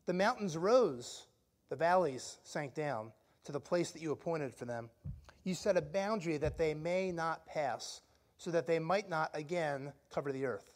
The 0.06 0.14
mountains 0.14 0.58
rose, 0.58 1.28
the 1.70 1.76
valleys 1.76 2.38
sank 2.44 2.74
down 2.74 3.12
to 3.46 3.52
the 3.52 3.60
place 3.60 3.92
that 3.92 4.02
you 4.02 4.12
appointed 4.12 4.54
for 4.56 4.66
them. 4.66 4.90
You 5.44 5.54
set 5.56 5.78
a 5.78 5.82
boundary 5.82 6.38
that 6.38 6.58
they 6.58 6.74
may 6.74 7.12
not 7.12 7.46
pass, 7.46 8.02
so 8.38 8.52
that 8.52 8.68
they 8.68 8.80
might 8.80 9.10
not 9.10 9.32
again 9.34 9.94
cover 10.10 10.32
the 10.32 10.46
earth. 10.46 10.76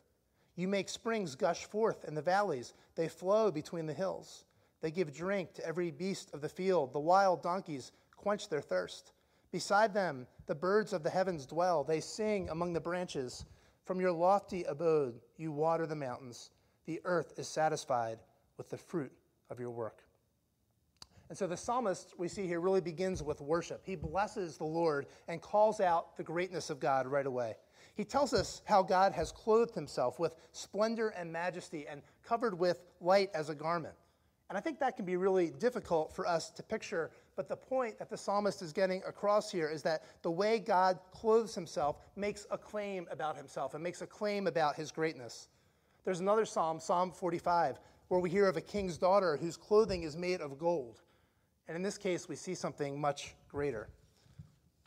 You 0.55 0.67
make 0.67 0.89
springs 0.89 1.35
gush 1.35 1.65
forth 1.65 2.05
in 2.05 2.15
the 2.15 2.21
valleys, 2.21 2.73
they 2.95 3.07
flow 3.07 3.51
between 3.51 3.85
the 3.85 3.93
hills. 3.93 4.45
They 4.81 4.91
give 4.91 5.13
drink 5.13 5.53
to 5.55 5.65
every 5.65 5.91
beast 5.91 6.31
of 6.33 6.41
the 6.41 6.49
field. 6.49 6.93
The 6.93 6.99
wild 6.99 7.43
donkeys 7.43 7.91
quench 8.15 8.49
their 8.49 8.61
thirst. 8.61 9.11
Beside 9.51 9.93
them, 9.93 10.27
the 10.45 10.55
birds 10.55 10.93
of 10.93 11.03
the 11.03 11.09
heavens 11.09 11.45
dwell. 11.45 11.83
They 11.83 11.99
sing 11.99 12.49
among 12.49 12.73
the 12.73 12.81
branches. 12.81 13.45
From 13.85 14.01
your 14.01 14.11
lofty 14.11 14.63
abode, 14.63 15.19
you 15.37 15.51
water 15.51 15.85
the 15.87 15.95
mountains. 15.95 16.51
The 16.85 17.01
earth 17.05 17.33
is 17.37 17.47
satisfied 17.47 18.19
with 18.57 18.69
the 18.69 18.77
fruit 18.77 19.11
of 19.49 19.59
your 19.59 19.71
work. 19.71 20.03
And 21.29 21.37
so 21.37 21.45
the 21.45 21.57
psalmist 21.57 22.13
we 22.17 22.27
see 22.27 22.47
here 22.47 22.61
really 22.61 22.81
begins 22.81 23.21
with 23.21 23.41
worship. 23.41 23.81
He 23.83 23.95
blesses 23.95 24.57
the 24.57 24.63
Lord 24.65 25.07
and 25.27 25.41
calls 25.41 25.81
out 25.81 26.15
the 26.15 26.23
greatness 26.23 26.69
of 26.69 26.79
God 26.79 27.05
right 27.05 27.25
away. 27.25 27.55
He 27.95 28.05
tells 28.05 28.33
us 28.33 28.61
how 28.65 28.83
God 28.83 29.11
has 29.13 29.31
clothed 29.31 29.73
himself 29.73 30.19
with 30.19 30.35
splendor 30.51 31.09
and 31.09 31.31
majesty 31.31 31.85
and 31.87 32.01
covered 32.23 32.57
with 32.57 32.83
light 33.01 33.29
as 33.33 33.49
a 33.49 33.55
garment. 33.55 33.95
And 34.49 34.57
I 34.57 34.61
think 34.61 34.79
that 34.79 34.95
can 34.95 35.03
be 35.03 35.17
really 35.17 35.49
difficult 35.49 36.15
for 36.15 36.25
us 36.25 36.49
to 36.51 36.63
picture. 36.63 37.11
But 37.35 37.49
the 37.49 37.57
point 37.57 37.99
that 37.99 38.09
the 38.09 38.17
psalmist 38.17 38.61
is 38.61 38.71
getting 38.71 39.03
across 39.05 39.51
here 39.51 39.67
is 39.67 39.83
that 39.83 40.03
the 40.21 40.31
way 40.31 40.59
God 40.59 40.99
clothes 41.11 41.53
himself 41.53 41.97
makes 42.15 42.47
a 42.49 42.57
claim 42.57 43.07
about 43.11 43.35
himself 43.35 43.73
and 43.73 43.83
makes 43.83 44.01
a 44.01 44.07
claim 44.07 44.47
about 44.47 44.75
his 44.75 44.91
greatness. 44.91 45.49
There's 46.05 46.21
another 46.21 46.45
psalm, 46.45 46.79
Psalm 46.79 47.11
45, 47.11 47.79
where 48.07 48.21
we 48.21 48.29
hear 48.29 48.47
of 48.47 48.55
a 48.55 48.61
king's 48.61 48.97
daughter 48.97 49.35
whose 49.35 49.57
clothing 49.57 50.03
is 50.03 50.15
made 50.15 50.39
of 50.39 50.57
gold. 50.57 51.01
And 51.67 51.75
in 51.75 51.83
this 51.83 51.97
case, 51.97 52.29
we 52.29 52.35
see 52.35 52.55
something 52.55 52.99
much 52.99 53.35
greater. 53.49 53.89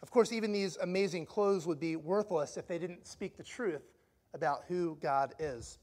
Of 0.02 0.10
course, 0.10 0.32
even 0.32 0.52
these 0.52 0.76
amazing 0.78 1.26
clothes 1.26 1.66
would 1.66 1.78
be 1.78 1.96
worthless 1.96 2.56
if 2.56 2.66
they 2.66 2.78
didn't 2.78 3.06
speak 3.06 3.36
the 3.36 3.42
truth 3.42 3.92
about 4.32 4.64
who 4.66 4.96
God 5.02 5.34
is. 5.38 5.78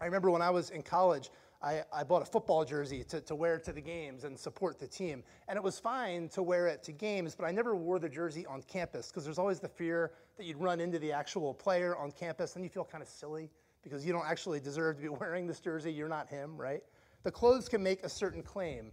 I 0.00 0.04
remember 0.04 0.30
when 0.30 0.42
I 0.42 0.50
was 0.50 0.70
in 0.70 0.82
college, 0.82 1.30
I, 1.62 1.82
I 1.92 2.04
bought 2.04 2.22
a 2.22 2.26
football 2.26 2.64
jersey 2.64 3.02
to, 3.04 3.20
to 3.22 3.34
wear 3.34 3.58
to 3.58 3.72
the 3.72 3.80
games 3.80 4.24
and 4.24 4.38
support 4.38 4.78
the 4.78 4.86
team. 4.86 5.22
And 5.48 5.56
it 5.56 5.62
was 5.62 5.78
fine 5.78 6.28
to 6.30 6.42
wear 6.42 6.66
it 6.66 6.82
to 6.84 6.92
games, 6.92 7.34
but 7.34 7.46
I 7.46 7.50
never 7.50 7.74
wore 7.74 7.98
the 7.98 8.08
jersey 8.08 8.44
on 8.46 8.62
campus 8.62 9.08
because 9.08 9.24
there's 9.24 9.38
always 9.38 9.60
the 9.60 9.68
fear 9.68 10.12
that 10.36 10.44
you'd 10.44 10.58
run 10.58 10.80
into 10.80 10.98
the 10.98 11.12
actual 11.12 11.54
player 11.54 11.96
on 11.96 12.10
campus 12.10 12.56
and 12.56 12.64
you 12.64 12.68
feel 12.68 12.84
kind 12.84 13.02
of 13.02 13.08
silly 13.08 13.50
because 13.82 14.04
you 14.04 14.12
don't 14.12 14.26
actually 14.26 14.60
deserve 14.60 14.96
to 14.96 15.02
be 15.02 15.08
wearing 15.20 15.46
this 15.46 15.60
jersey. 15.60 15.92
You're 15.92 16.08
not 16.08 16.28
him, 16.28 16.56
right? 16.56 16.82
The 17.22 17.30
clothes 17.30 17.68
can 17.68 17.82
make 17.82 18.04
a 18.04 18.08
certain 18.08 18.42
claim, 18.42 18.92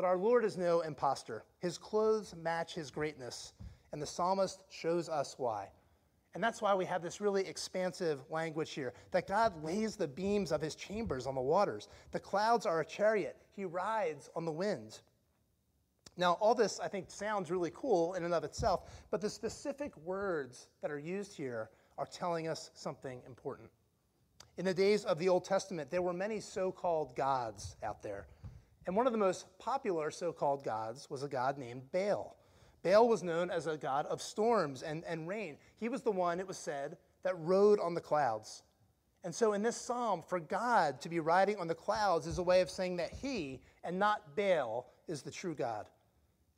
But 0.00 0.06
our 0.06 0.16
Lord 0.16 0.46
is 0.46 0.56
no 0.56 0.80
impostor. 0.80 1.44
His 1.58 1.76
clothes 1.76 2.34
match 2.34 2.74
his 2.74 2.90
greatness, 2.90 3.52
and 3.92 4.00
the 4.00 4.06
psalmist 4.06 4.64
shows 4.70 5.10
us 5.10 5.34
why. 5.36 5.68
And 6.32 6.42
that's 6.42 6.62
why 6.62 6.74
we 6.74 6.86
have 6.86 7.02
this 7.02 7.20
really 7.20 7.46
expansive 7.46 8.20
language 8.30 8.72
here 8.72 8.94
that 9.10 9.28
God 9.28 9.62
lays 9.62 9.96
the 9.96 10.08
beams 10.08 10.52
of 10.52 10.62
his 10.62 10.74
chambers 10.74 11.26
on 11.26 11.34
the 11.34 11.42
waters. 11.42 11.88
The 12.12 12.18
clouds 12.18 12.64
are 12.64 12.80
a 12.80 12.84
chariot, 12.86 13.36
he 13.54 13.66
rides 13.66 14.30
on 14.34 14.46
the 14.46 14.50
wind. 14.50 15.00
Now, 16.16 16.38
all 16.40 16.54
this 16.54 16.80
I 16.80 16.88
think 16.88 17.10
sounds 17.10 17.50
really 17.50 17.70
cool 17.74 18.14
in 18.14 18.24
and 18.24 18.32
of 18.32 18.42
itself, 18.42 18.90
but 19.10 19.20
the 19.20 19.28
specific 19.28 19.94
words 19.98 20.68
that 20.80 20.90
are 20.90 20.98
used 20.98 21.36
here 21.36 21.68
are 21.98 22.06
telling 22.06 22.48
us 22.48 22.70
something 22.72 23.20
important. 23.26 23.68
In 24.56 24.64
the 24.64 24.72
days 24.72 25.04
of 25.04 25.18
the 25.18 25.28
Old 25.28 25.44
Testament, 25.44 25.90
there 25.90 26.00
were 26.00 26.14
many 26.14 26.40
so 26.40 26.72
called 26.72 27.14
gods 27.14 27.76
out 27.82 28.02
there. 28.02 28.28
And 28.90 28.96
one 28.96 29.06
of 29.06 29.12
the 29.12 29.20
most 29.20 29.46
popular 29.60 30.10
so 30.10 30.32
called 30.32 30.64
gods 30.64 31.08
was 31.08 31.22
a 31.22 31.28
god 31.28 31.58
named 31.58 31.82
Baal. 31.92 32.36
Baal 32.82 33.06
was 33.06 33.22
known 33.22 33.48
as 33.48 33.68
a 33.68 33.76
god 33.76 34.04
of 34.06 34.20
storms 34.20 34.82
and, 34.82 35.04
and 35.04 35.28
rain. 35.28 35.58
He 35.78 35.88
was 35.88 36.02
the 36.02 36.10
one, 36.10 36.40
it 36.40 36.48
was 36.48 36.56
said, 36.56 36.96
that 37.22 37.38
rode 37.38 37.78
on 37.78 37.94
the 37.94 38.00
clouds. 38.00 38.64
And 39.22 39.32
so 39.32 39.52
in 39.52 39.62
this 39.62 39.76
psalm, 39.76 40.24
for 40.26 40.40
God 40.40 41.00
to 41.02 41.08
be 41.08 41.20
riding 41.20 41.56
on 41.58 41.68
the 41.68 41.74
clouds 41.76 42.26
is 42.26 42.38
a 42.38 42.42
way 42.42 42.62
of 42.62 42.68
saying 42.68 42.96
that 42.96 43.12
he 43.12 43.60
and 43.84 43.96
not 43.96 44.34
Baal 44.34 44.90
is 45.06 45.22
the 45.22 45.30
true 45.30 45.54
God. 45.54 45.86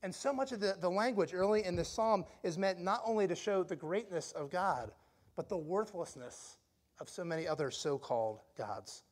And 0.02 0.14
so 0.14 0.32
much 0.32 0.52
of 0.52 0.60
the, 0.60 0.78
the 0.80 0.88
language 0.88 1.34
early 1.34 1.66
in 1.66 1.76
this 1.76 1.90
psalm 1.90 2.24
is 2.42 2.56
meant 2.56 2.80
not 2.80 3.02
only 3.04 3.28
to 3.28 3.34
show 3.34 3.62
the 3.62 3.76
greatness 3.76 4.32
of 4.32 4.50
God, 4.50 4.90
but 5.36 5.50
the 5.50 5.58
worthlessness 5.58 6.56
of 6.98 7.10
so 7.10 7.24
many 7.24 7.46
other 7.46 7.70
so 7.70 7.98
called 7.98 8.40
gods. 8.56 9.02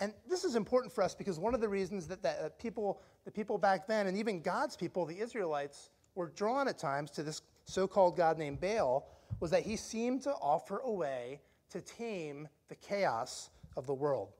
And 0.00 0.12
this 0.28 0.44
is 0.44 0.54
important 0.54 0.92
for 0.92 1.02
us 1.02 1.14
because 1.14 1.38
one 1.38 1.54
of 1.54 1.60
the 1.60 1.68
reasons 1.68 2.06
that, 2.06 2.22
that 2.22 2.58
people, 2.58 3.00
the 3.24 3.30
people 3.30 3.58
back 3.58 3.86
then, 3.86 4.06
and 4.06 4.16
even 4.16 4.40
God's 4.40 4.76
people, 4.76 5.04
the 5.04 5.18
Israelites, 5.18 5.90
were 6.14 6.28
drawn 6.28 6.68
at 6.68 6.78
times 6.78 7.10
to 7.12 7.22
this 7.22 7.42
so 7.64 7.86
called 7.86 8.16
God 8.16 8.38
named 8.38 8.60
Baal 8.60 9.08
was 9.40 9.50
that 9.50 9.62
he 9.62 9.76
seemed 9.76 10.22
to 10.22 10.30
offer 10.30 10.78
a 10.78 10.90
way 10.90 11.40
to 11.70 11.80
tame 11.80 12.48
the 12.68 12.74
chaos 12.76 13.50
of 13.76 13.86
the 13.86 13.94
world. 13.94 14.32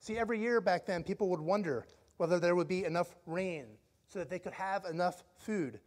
See, 0.00 0.18
every 0.18 0.38
year 0.38 0.60
back 0.60 0.86
then, 0.86 1.02
people 1.02 1.28
would 1.30 1.40
wonder 1.40 1.86
whether 2.18 2.38
there 2.38 2.54
would 2.54 2.68
be 2.68 2.84
enough 2.84 3.14
rain 3.26 3.66
so 4.06 4.18
that 4.18 4.30
they 4.30 4.38
could 4.38 4.52
have 4.52 4.84
enough 4.84 5.24
food. 5.36 5.80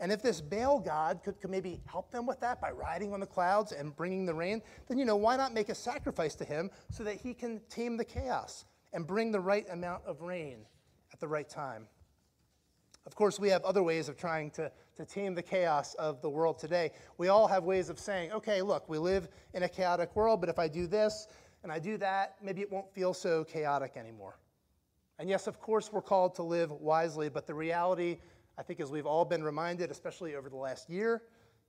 And 0.00 0.10
if 0.10 0.22
this 0.22 0.40
Baal 0.40 0.80
god 0.80 1.20
could, 1.22 1.38
could 1.40 1.50
maybe 1.50 1.80
help 1.84 2.10
them 2.10 2.26
with 2.26 2.40
that 2.40 2.60
by 2.60 2.70
riding 2.70 3.12
on 3.12 3.20
the 3.20 3.26
clouds 3.26 3.72
and 3.72 3.94
bringing 3.94 4.24
the 4.24 4.34
rain, 4.34 4.62
then, 4.88 4.98
you 4.98 5.04
know, 5.04 5.16
why 5.16 5.36
not 5.36 5.52
make 5.52 5.68
a 5.68 5.74
sacrifice 5.74 6.34
to 6.36 6.44
him 6.44 6.70
so 6.90 7.04
that 7.04 7.16
he 7.16 7.34
can 7.34 7.60
tame 7.68 7.98
the 7.98 8.04
chaos 8.04 8.64
and 8.94 9.06
bring 9.06 9.30
the 9.30 9.40
right 9.40 9.66
amount 9.70 10.02
of 10.06 10.22
rain 10.22 10.64
at 11.12 11.20
the 11.20 11.28
right 11.28 11.48
time? 11.48 11.86
Of 13.06 13.14
course, 13.14 13.38
we 13.38 13.48
have 13.50 13.62
other 13.64 13.82
ways 13.82 14.08
of 14.08 14.16
trying 14.16 14.50
to, 14.52 14.72
to 14.96 15.04
tame 15.04 15.34
the 15.34 15.42
chaos 15.42 15.94
of 15.94 16.22
the 16.22 16.30
world 16.30 16.58
today. 16.58 16.92
We 17.18 17.28
all 17.28 17.46
have 17.46 17.64
ways 17.64 17.90
of 17.90 17.98
saying, 17.98 18.32
okay, 18.32 18.62
look, 18.62 18.88
we 18.88 18.98
live 18.98 19.28
in 19.52 19.64
a 19.64 19.68
chaotic 19.68 20.14
world, 20.16 20.40
but 20.40 20.48
if 20.48 20.58
I 20.58 20.68
do 20.68 20.86
this 20.86 21.26
and 21.62 21.70
I 21.70 21.78
do 21.78 21.98
that, 21.98 22.36
maybe 22.42 22.62
it 22.62 22.70
won't 22.70 22.90
feel 22.94 23.12
so 23.12 23.44
chaotic 23.44 23.96
anymore. 23.96 24.38
And 25.18 25.28
yes, 25.28 25.46
of 25.46 25.60
course, 25.60 25.92
we're 25.92 26.00
called 26.00 26.34
to 26.36 26.42
live 26.42 26.70
wisely, 26.70 27.28
but 27.28 27.46
the 27.46 27.54
reality, 27.54 28.18
I 28.60 28.62
think, 28.62 28.78
as 28.80 28.90
we've 28.90 29.06
all 29.06 29.24
been 29.24 29.42
reminded, 29.42 29.90
especially 29.90 30.34
over 30.34 30.50
the 30.50 30.56
last 30.56 30.90
year, 30.90 31.22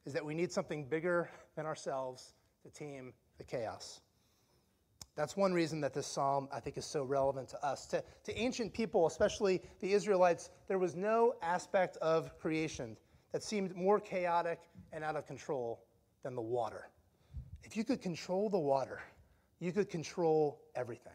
is 0.05 0.11
that 0.11 0.25
we 0.25 0.33
need 0.33 0.51
something 0.51 0.83
bigger 0.83 1.29
than 1.55 1.65
ourselves 1.65 2.33
to 2.63 2.69
tame 2.69 3.13
the 3.37 3.45
chaos. 3.45 4.01
That's 5.15 5.37
one 5.37 5.53
reason 5.53 5.79
that 5.81 5.93
this 5.93 6.05
psalm, 6.05 6.49
I 6.51 6.59
think, 6.59 6.77
is 6.77 6.85
so 6.85 7.05
relevant 7.05 7.47
to 7.49 7.65
us. 7.65 7.85
To, 7.87 8.03
to 8.25 8.37
ancient 8.37 8.73
people, 8.73 9.07
especially 9.07 9.61
the 9.79 9.93
Israelites, 9.93 10.49
there 10.67 10.79
was 10.79 10.93
no 10.93 11.35
aspect 11.41 11.95
of 12.01 12.37
creation 12.37 12.97
that 13.31 13.41
seemed 13.41 13.73
more 13.73 14.01
chaotic 14.01 14.59
and 14.91 15.01
out 15.01 15.15
of 15.15 15.25
control 15.25 15.85
than 16.23 16.35
the 16.35 16.41
water. 16.41 16.89
If 17.63 17.77
you 17.77 17.85
could 17.85 18.01
control 18.01 18.49
the 18.49 18.59
water, 18.59 18.99
you 19.61 19.71
could 19.71 19.89
control 19.89 20.59
everything. 20.75 21.13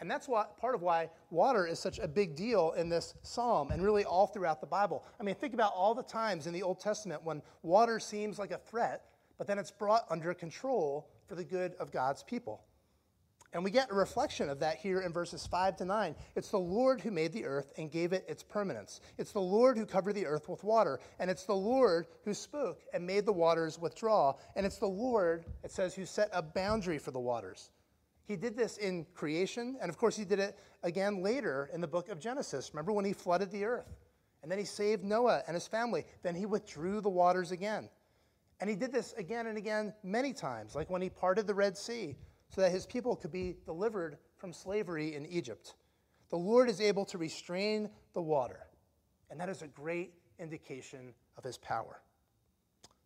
And 0.00 0.10
that's 0.10 0.28
why, 0.28 0.46
part 0.60 0.74
of 0.74 0.82
why 0.82 1.10
water 1.30 1.66
is 1.66 1.78
such 1.78 1.98
a 1.98 2.06
big 2.06 2.36
deal 2.36 2.72
in 2.72 2.88
this 2.88 3.14
psalm 3.22 3.70
and 3.72 3.82
really 3.82 4.04
all 4.04 4.26
throughout 4.26 4.60
the 4.60 4.66
Bible. 4.66 5.04
I 5.18 5.24
mean, 5.24 5.34
think 5.34 5.54
about 5.54 5.72
all 5.74 5.94
the 5.94 6.04
times 6.04 6.46
in 6.46 6.52
the 6.52 6.62
Old 6.62 6.78
Testament 6.78 7.24
when 7.24 7.42
water 7.62 7.98
seems 7.98 8.38
like 8.38 8.52
a 8.52 8.58
threat, 8.58 9.02
but 9.38 9.46
then 9.46 9.58
it's 9.58 9.72
brought 9.72 10.04
under 10.08 10.32
control 10.34 11.08
for 11.26 11.34
the 11.34 11.44
good 11.44 11.74
of 11.80 11.90
God's 11.90 12.22
people. 12.22 12.62
And 13.54 13.64
we 13.64 13.70
get 13.70 13.90
a 13.90 13.94
reflection 13.94 14.50
of 14.50 14.60
that 14.60 14.76
here 14.76 15.00
in 15.00 15.12
verses 15.12 15.46
5 15.46 15.76
to 15.78 15.84
9. 15.86 16.14
It's 16.36 16.50
the 16.50 16.58
Lord 16.58 17.00
who 17.00 17.10
made 17.10 17.32
the 17.32 17.46
earth 17.46 17.72
and 17.78 17.90
gave 17.90 18.12
it 18.12 18.26
its 18.28 18.42
permanence. 18.42 19.00
It's 19.16 19.32
the 19.32 19.40
Lord 19.40 19.78
who 19.78 19.86
covered 19.86 20.14
the 20.14 20.26
earth 20.26 20.50
with 20.50 20.64
water. 20.64 21.00
And 21.18 21.30
it's 21.30 21.44
the 21.44 21.54
Lord 21.54 22.06
who 22.24 22.34
spoke 22.34 22.82
and 22.92 23.06
made 23.06 23.24
the 23.24 23.32
waters 23.32 23.78
withdraw. 23.78 24.34
And 24.54 24.66
it's 24.66 24.76
the 24.76 24.86
Lord, 24.86 25.46
it 25.64 25.70
says, 25.70 25.94
who 25.94 26.04
set 26.04 26.28
a 26.32 26.42
boundary 26.42 26.98
for 26.98 27.10
the 27.10 27.20
waters. 27.20 27.70
He 28.28 28.36
did 28.36 28.54
this 28.54 28.76
in 28.76 29.06
creation. 29.14 29.78
And 29.80 29.88
of 29.88 29.96
course, 29.96 30.14
he 30.14 30.26
did 30.26 30.38
it 30.38 30.58
again 30.82 31.22
later 31.22 31.70
in 31.72 31.80
the 31.80 31.88
book 31.88 32.10
of 32.10 32.20
Genesis. 32.20 32.70
Remember 32.74 32.92
when 32.92 33.06
he 33.06 33.14
flooded 33.14 33.50
the 33.50 33.64
earth? 33.64 33.96
And 34.42 34.52
then 34.52 34.58
he 34.58 34.66
saved 34.66 35.02
Noah 35.02 35.42
and 35.48 35.54
his 35.54 35.66
family. 35.66 36.04
Then 36.22 36.34
he 36.34 36.44
withdrew 36.44 37.00
the 37.00 37.08
waters 37.08 37.50
again. 37.52 37.88
And 38.60 38.68
he 38.68 38.76
did 38.76 38.92
this 38.92 39.14
again 39.14 39.46
and 39.46 39.56
again 39.56 39.94
many 40.04 40.34
times, 40.34 40.74
like 40.74 40.90
when 40.90 41.00
he 41.00 41.08
parted 41.08 41.46
the 41.46 41.54
Red 41.54 41.76
Sea 41.76 42.16
so 42.50 42.60
that 42.60 42.70
his 42.70 42.86
people 42.86 43.16
could 43.16 43.32
be 43.32 43.56
delivered 43.64 44.18
from 44.36 44.52
slavery 44.52 45.14
in 45.14 45.24
Egypt. 45.26 45.74
The 46.28 46.36
Lord 46.36 46.68
is 46.68 46.80
able 46.80 47.06
to 47.06 47.18
restrain 47.18 47.88
the 48.12 48.22
water, 48.22 48.66
and 49.30 49.40
that 49.40 49.48
is 49.48 49.62
a 49.62 49.68
great 49.68 50.12
indication 50.38 51.14
of 51.36 51.44
his 51.44 51.56
power. 51.58 52.02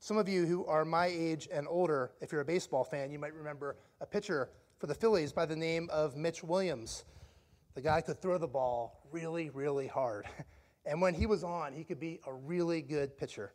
Some 0.00 0.16
of 0.16 0.28
you 0.28 0.46
who 0.46 0.64
are 0.66 0.84
my 0.84 1.06
age 1.06 1.48
and 1.52 1.68
older, 1.68 2.10
if 2.20 2.32
you're 2.32 2.40
a 2.40 2.44
baseball 2.44 2.82
fan, 2.82 3.10
you 3.12 3.18
might 3.18 3.34
remember 3.34 3.76
a 4.00 4.06
pitcher 4.06 4.50
for 4.82 4.88
the 4.88 4.94
Phillies 4.96 5.32
by 5.32 5.46
the 5.46 5.54
name 5.54 5.88
of 5.92 6.16
Mitch 6.16 6.42
Williams. 6.42 7.04
The 7.76 7.80
guy 7.80 8.00
could 8.00 8.20
throw 8.20 8.36
the 8.36 8.48
ball 8.48 9.06
really, 9.12 9.48
really 9.50 9.86
hard. 9.86 10.26
And 10.84 11.00
when 11.00 11.14
he 11.14 11.26
was 11.26 11.44
on, 11.44 11.72
he 11.72 11.84
could 11.84 12.00
be 12.00 12.18
a 12.26 12.32
really 12.34 12.82
good 12.82 13.16
pitcher. 13.16 13.52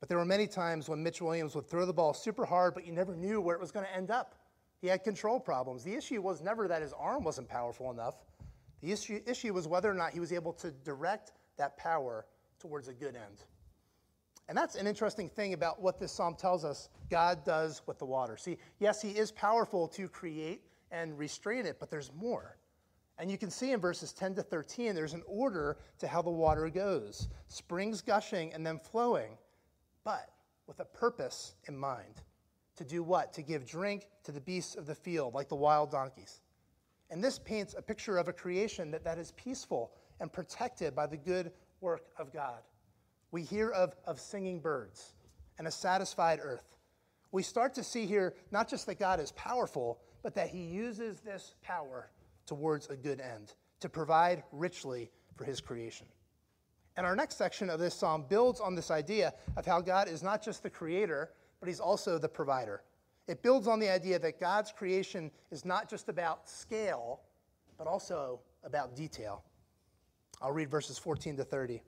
But 0.00 0.08
there 0.08 0.18
were 0.18 0.24
many 0.24 0.48
times 0.48 0.88
when 0.88 1.00
Mitch 1.04 1.22
Williams 1.22 1.54
would 1.54 1.70
throw 1.70 1.86
the 1.86 1.92
ball 1.92 2.12
super 2.12 2.44
hard, 2.44 2.74
but 2.74 2.84
you 2.84 2.92
never 2.92 3.14
knew 3.14 3.40
where 3.40 3.54
it 3.54 3.60
was 3.60 3.70
going 3.70 3.86
to 3.86 3.94
end 3.94 4.10
up. 4.10 4.34
He 4.80 4.88
had 4.88 5.04
control 5.04 5.38
problems. 5.38 5.84
The 5.84 5.94
issue 5.94 6.20
was 6.20 6.42
never 6.42 6.66
that 6.66 6.82
his 6.82 6.92
arm 6.92 7.22
wasn't 7.22 7.48
powerful 7.48 7.92
enough. 7.92 8.16
The 8.80 8.90
issue, 8.90 9.20
issue 9.24 9.54
was 9.54 9.68
whether 9.68 9.88
or 9.88 9.94
not 9.94 10.10
he 10.10 10.18
was 10.18 10.32
able 10.32 10.52
to 10.54 10.72
direct 10.72 11.30
that 11.58 11.76
power 11.76 12.26
towards 12.58 12.88
a 12.88 12.92
good 12.92 13.14
end. 13.14 13.44
And 14.48 14.56
that's 14.56 14.76
an 14.76 14.86
interesting 14.86 15.28
thing 15.28 15.52
about 15.52 15.82
what 15.82 16.00
this 16.00 16.10
psalm 16.10 16.34
tells 16.34 16.64
us 16.64 16.88
God 17.10 17.44
does 17.44 17.82
with 17.86 17.98
the 17.98 18.06
water. 18.06 18.36
See, 18.36 18.56
yes, 18.78 19.02
he 19.02 19.10
is 19.10 19.30
powerful 19.30 19.86
to 19.88 20.08
create 20.08 20.62
and 20.90 21.18
restrain 21.18 21.66
it, 21.66 21.78
but 21.78 21.90
there's 21.90 22.10
more. 22.18 22.56
And 23.18 23.30
you 23.30 23.36
can 23.36 23.50
see 23.50 23.72
in 23.72 23.80
verses 23.80 24.12
10 24.12 24.36
to 24.36 24.42
13, 24.42 24.94
there's 24.94 25.12
an 25.12 25.24
order 25.26 25.76
to 25.98 26.06
how 26.06 26.22
the 26.22 26.30
water 26.30 26.68
goes 26.70 27.28
springs 27.48 28.00
gushing 28.00 28.52
and 28.54 28.64
then 28.66 28.78
flowing, 28.78 29.36
but 30.04 30.30
with 30.66 30.80
a 30.80 30.84
purpose 30.84 31.54
in 31.66 31.76
mind. 31.76 32.22
To 32.76 32.84
do 32.84 33.02
what? 33.02 33.32
To 33.32 33.42
give 33.42 33.66
drink 33.66 34.06
to 34.22 34.30
the 34.30 34.40
beasts 34.40 34.76
of 34.76 34.86
the 34.86 34.94
field, 34.94 35.34
like 35.34 35.48
the 35.48 35.56
wild 35.56 35.90
donkeys. 35.90 36.40
And 37.10 37.24
this 37.24 37.38
paints 37.38 37.74
a 37.76 37.82
picture 37.82 38.18
of 38.18 38.28
a 38.28 38.32
creation 38.32 38.90
that, 38.92 39.02
that 39.04 39.18
is 39.18 39.32
peaceful 39.32 39.92
and 40.20 40.32
protected 40.32 40.94
by 40.94 41.06
the 41.06 41.16
good 41.16 41.50
work 41.80 42.06
of 42.18 42.32
God. 42.32 42.60
We 43.30 43.42
hear 43.42 43.70
of, 43.70 43.94
of 44.06 44.20
singing 44.20 44.60
birds 44.60 45.14
and 45.58 45.66
a 45.66 45.70
satisfied 45.70 46.40
earth. 46.42 46.76
We 47.30 47.42
start 47.42 47.74
to 47.74 47.84
see 47.84 48.06
here 48.06 48.34
not 48.50 48.68
just 48.68 48.86
that 48.86 48.98
God 48.98 49.20
is 49.20 49.32
powerful, 49.32 50.00
but 50.22 50.34
that 50.34 50.48
he 50.48 50.62
uses 50.62 51.20
this 51.20 51.54
power 51.62 52.10
towards 52.46 52.86
a 52.88 52.96
good 52.96 53.20
end, 53.20 53.54
to 53.80 53.88
provide 53.88 54.42
richly 54.52 55.10
for 55.36 55.44
his 55.44 55.60
creation. 55.60 56.06
And 56.96 57.06
our 57.06 57.14
next 57.14 57.36
section 57.36 57.70
of 57.70 57.78
this 57.78 57.94
psalm 57.94 58.24
builds 58.28 58.60
on 58.60 58.74
this 58.74 58.90
idea 58.90 59.34
of 59.56 59.66
how 59.66 59.80
God 59.80 60.08
is 60.08 60.22
not 60.22 60.42
just 60.42 60.62
the 60.62 60.70
creator, 60.70 61.30
but 61.60 61.68
he's 61.68 61.80
also 61.80 62.18
the 62.18 62.28
provider. 62.28 62.82
It 63.28 63.42
builds 63.42 63.68
on 63.68 63.78
the 63.78 63.90
idea 63.90 64.18
that 64.18 64.40
God's 64.40 64.72
creation 64.72 65.30
is 65.50 65.64
not 65.64 65.88
just 65.88 66.08
about 66.08 66.48
scale, 66.48 67.20
but 67.76 67.86
also 67.86 68.40
about 68.64 68.96
detail. 68.96 69.44
I'll 70.40 70.52
read 70.52 70.70
verses 70.70 70.98
14 70.98 71.36
to 71.36 71.44
30. 71.44 71.82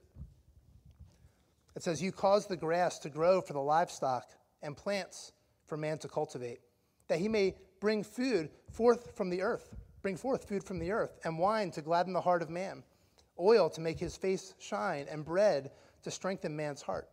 It 1.75 1.83
says, 1.83 2.01
You 2.01 2.11
cause 2.11 2.47
the 2.47 2.57
grass 2.57 2.99
to 2.99 3.09
grow 3.09 3.41
for 3.41 3.53
the 3.53 3.61
livestock 3.61 4.29
and 4.61 4.75
plants 4.75 5.31
for 5.65 5.77
man 5.77 5.97
to 5.99 6.07
cultivate, 6.07 6.59
that 7.07 7.19
he 7.19 7.27
may 7.27 7.55
bring 7.79 8.03
food 8.03 8.49
forth 8.69 9.15
from 9.15 9.29
the 9.29 9.41
earth, 9.41 9.75
bring 10.01 10.17
forth 10.17 10.47
food 10.47 10.63
from 10.63 10.79
the 10.79 10.91
earth, 10.91 11.19
and 11.23 11.39
wine 11.39 11.71
to 11.71 11.81
gladden 11.81 12.13
the 12.13 12.21
heart 12.21 12.41
of 12.41 12.49
man, 12.49 12.83
oil 13.39 13.69
to 13.69 13.81
make 13.81 13.99
his 13.99 14.17
face 14.17 14.53
shine, 14.59 15.05
and 15.09 15.25
bread 15.25 15.71
to 16.03 16.11
strengthen 16.11 16.55
man's 16.55 16.81
heart. 16.81 17.09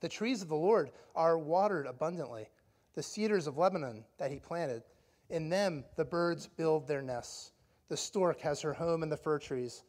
The 0.00 0.08
trees 0.08 0.42
of 0.42 0.48
the 0.48 0.56
Lord 0.56 0.90
are 1.14 1.38
watered 1.38 1.86
abundantly, 1.86 2.48
the 2.94 3.02
cedars 3.02 3.46
of 3.46 3.58
Lebanon 3.58 4.04
that 4.18 4.30
he 4.30 4.38
planted. 4.38 4.82
In 5.30 5.48
them 5.48 5.84
the 5.96 6.04
birds 6.04 6.46
build 6.46 6.86
their 6.86 7.02
nests. 7.02 7.52
The 7.88 7.96
stork 7.96 8.40
has 8.40 8.60
her 8.60 8.74
home 8.74 9.02
in 9.02 9.08
the 9.08 9.16
fir 9.16 9.38
trees. 9.38 9.82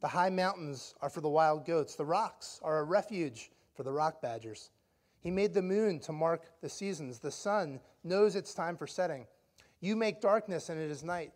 The 0.00 0.08
high 0.08 0.30
mountains 0.30 0.94
are 1.00 1.10
for 1.10 1.20
the 1.20 1.28
wild 1.28 1.64
goats, 1.64 1.94
the 1.94 2.04
rocks 2.04 2.60
are 2.62 2.78
a 2.78 2.84
refuge 2.84 3.50
for 3.74 3.82
the 3.82 3.92
rock 3.92 4.20
badgers. 4.20 4.70
He 5.20 5.30
made 5.30 5.54
the 5.54 5.62
moon 5.62 5.98
to 6.00 6.12
mark 6.12 6.42
the 6.60 6.68
seasons. 6.68 7.18
The 7.18 7.30
sun 7.30 7.80
knows 8.04 8.36
it's 8.36 8.54
time 8.54 8.76
for 8.76 8.86
setting. 8.86 9.26
You 9.80 9.96
make 9.96 10.20
darkness 10.20 10.68
and 10.68 10.80
it 10.80 10.90
is 10.90 11.02
night. 11.02 11.32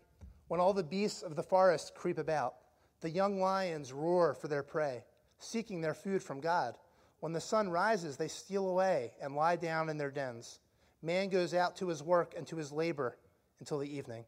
When 0.49 0.61
all 0.61 0.73
the 0.73 0.83
beasts 0.83 1.23
of 1.23 1.37
the 1.37 1.43
forest 1.43 1.95
creep 1.95 2.19
about, 2.19 2.55
the 3.01 3.11
young 3.11 3.41
lions 3.41 3.93
roar 3.93 4.35
for 4.35 4.49
their 4.49 4.63
prey, 4.63 5.05
seeking 5.39 5.81
their 5.81 5.95
food 5.95 6.23
from 6.23 6.41
God. 6.41 6.75
When 7.21 7.33
the 7.33 7.41
sun 7.41 7.69
rises, 7.69 8.17
they 8.17 8.29
steal 8.29 8.69
away 8.69 9.13
and 9.21 9.35
lie 9.35 9.57
down 9.57 9.89
in 9.89 9.97
their 9.97 10.11
dens. 10.11 10.61
Man 11.03 11.29
goes 11.29 11.55
out 11.55 11.77
to 11.77 11.89
his 11.89 12.03
work 12.03 12.35
and 12.37 12.47
to 12.47 12.57
his 12.57 12.73
labor 12.73 13.17
until 13.59 13.79
the 13.79 13.97
evening. 13.97 14.25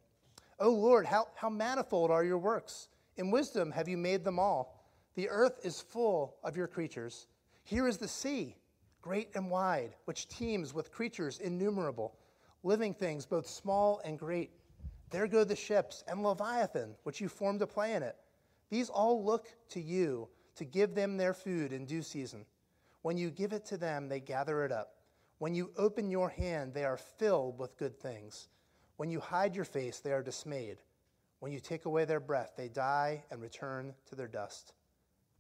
O 0.59 0.71
Lord, 0.71 1.07
how, 1.07 1.29
how 1.35 1.51
manifold 1.51 2.11
are 2.11 2.25
your 2.25 2.39
works! 2.39 2.89
In 3.17 3.31
wisdom 3.31 3.71
have 3.73 3.89
you 3.89 3.97
made 3.97 4.25
them 4.25 4.39
all. 4.39 4.85
The 5.15 5.29
earth 5.29 5.61
is 5.65 5.81
full 5.81 6.37
of 6.43 6.57
your 6.57 6.67
creatures. 6.67 7.27
Here 7.65 7.87
is 7.87 7.99
the 7.99 8.09
sea, 8.09 8.57
great 9.03 9.31
and 9.35 9.51
wide, 9.51 9.95
which 10.07 10.29
teems 10.29 10.73
with 10.73 10.93
creatures 10.93 11.39
innumerable, 11.39 12.17
living 12.63 12.95
things 12.95 13.27
both 13.27 13.47
small 13.47 14.01
and 14.05 14.19
great. 14.19 14.51
There 15.11 15.27
go 15.27 15.45
the 15.45 15.57
ships 15.57 16.03
and 16.09 16.23
Leviathan, 16.23 16.95
which 17.03 17.21
you 17.21 17.29
formed 17.29 17.61
to 17.61 17.67
play 17.67 17.95
in 17.95 18.03
it. 18.03 18.17
These 18.71 18.89
all 18.89 19.23
look 19.23 19.49
to 19.71 19.81
you 19.81 20.29
to 20.57 20.65
give 20.65 20.95
them 20.95 21.19
their 21.19 21.35
food 21.35 21.73
in 21.73 21.85
due 21.85 22.03
season. 22.03 22.47
When 23.03 23.19
you 23.19 23.31
give 23.31 23.53
it 23.53 23.67
to 23.67 23.77
them, 23.77 24.09
they 24.09 24.21
gather 24.21 24.65
it 24.65 24.73
up. 24.73 24.95
When 25.39 25.55
you 25.55 25.73
open 25.77 26.09
your 26.09 26.31
hand, 26.31 26.73
they 26.73 26.85
are 26.85 26.97
filled 26.97 27.59
with 27.59 27.77
good 27.77 27.99
things. 27.99 28.49
When 28.97 29.11
you 29.11 29.21
hide 29.21 29.55
your 29.55 29.65
face, 29.65 29.99
they 29.99 30.13
are 30.13 30.23
dismayed. 30.23 30.79
When 31.43 31.51
you 31.51 31.59
take 31.59 31.87
away 31.87 32.05
their 32.05 32.21
breath, 32.21 32.53
they 32.57 32.69
die 32.69 33.25
and 33.33 33.43
return 33.43 33.95
to 34.07 34.15
their 34.15 34.29
dust. 34.29 34.75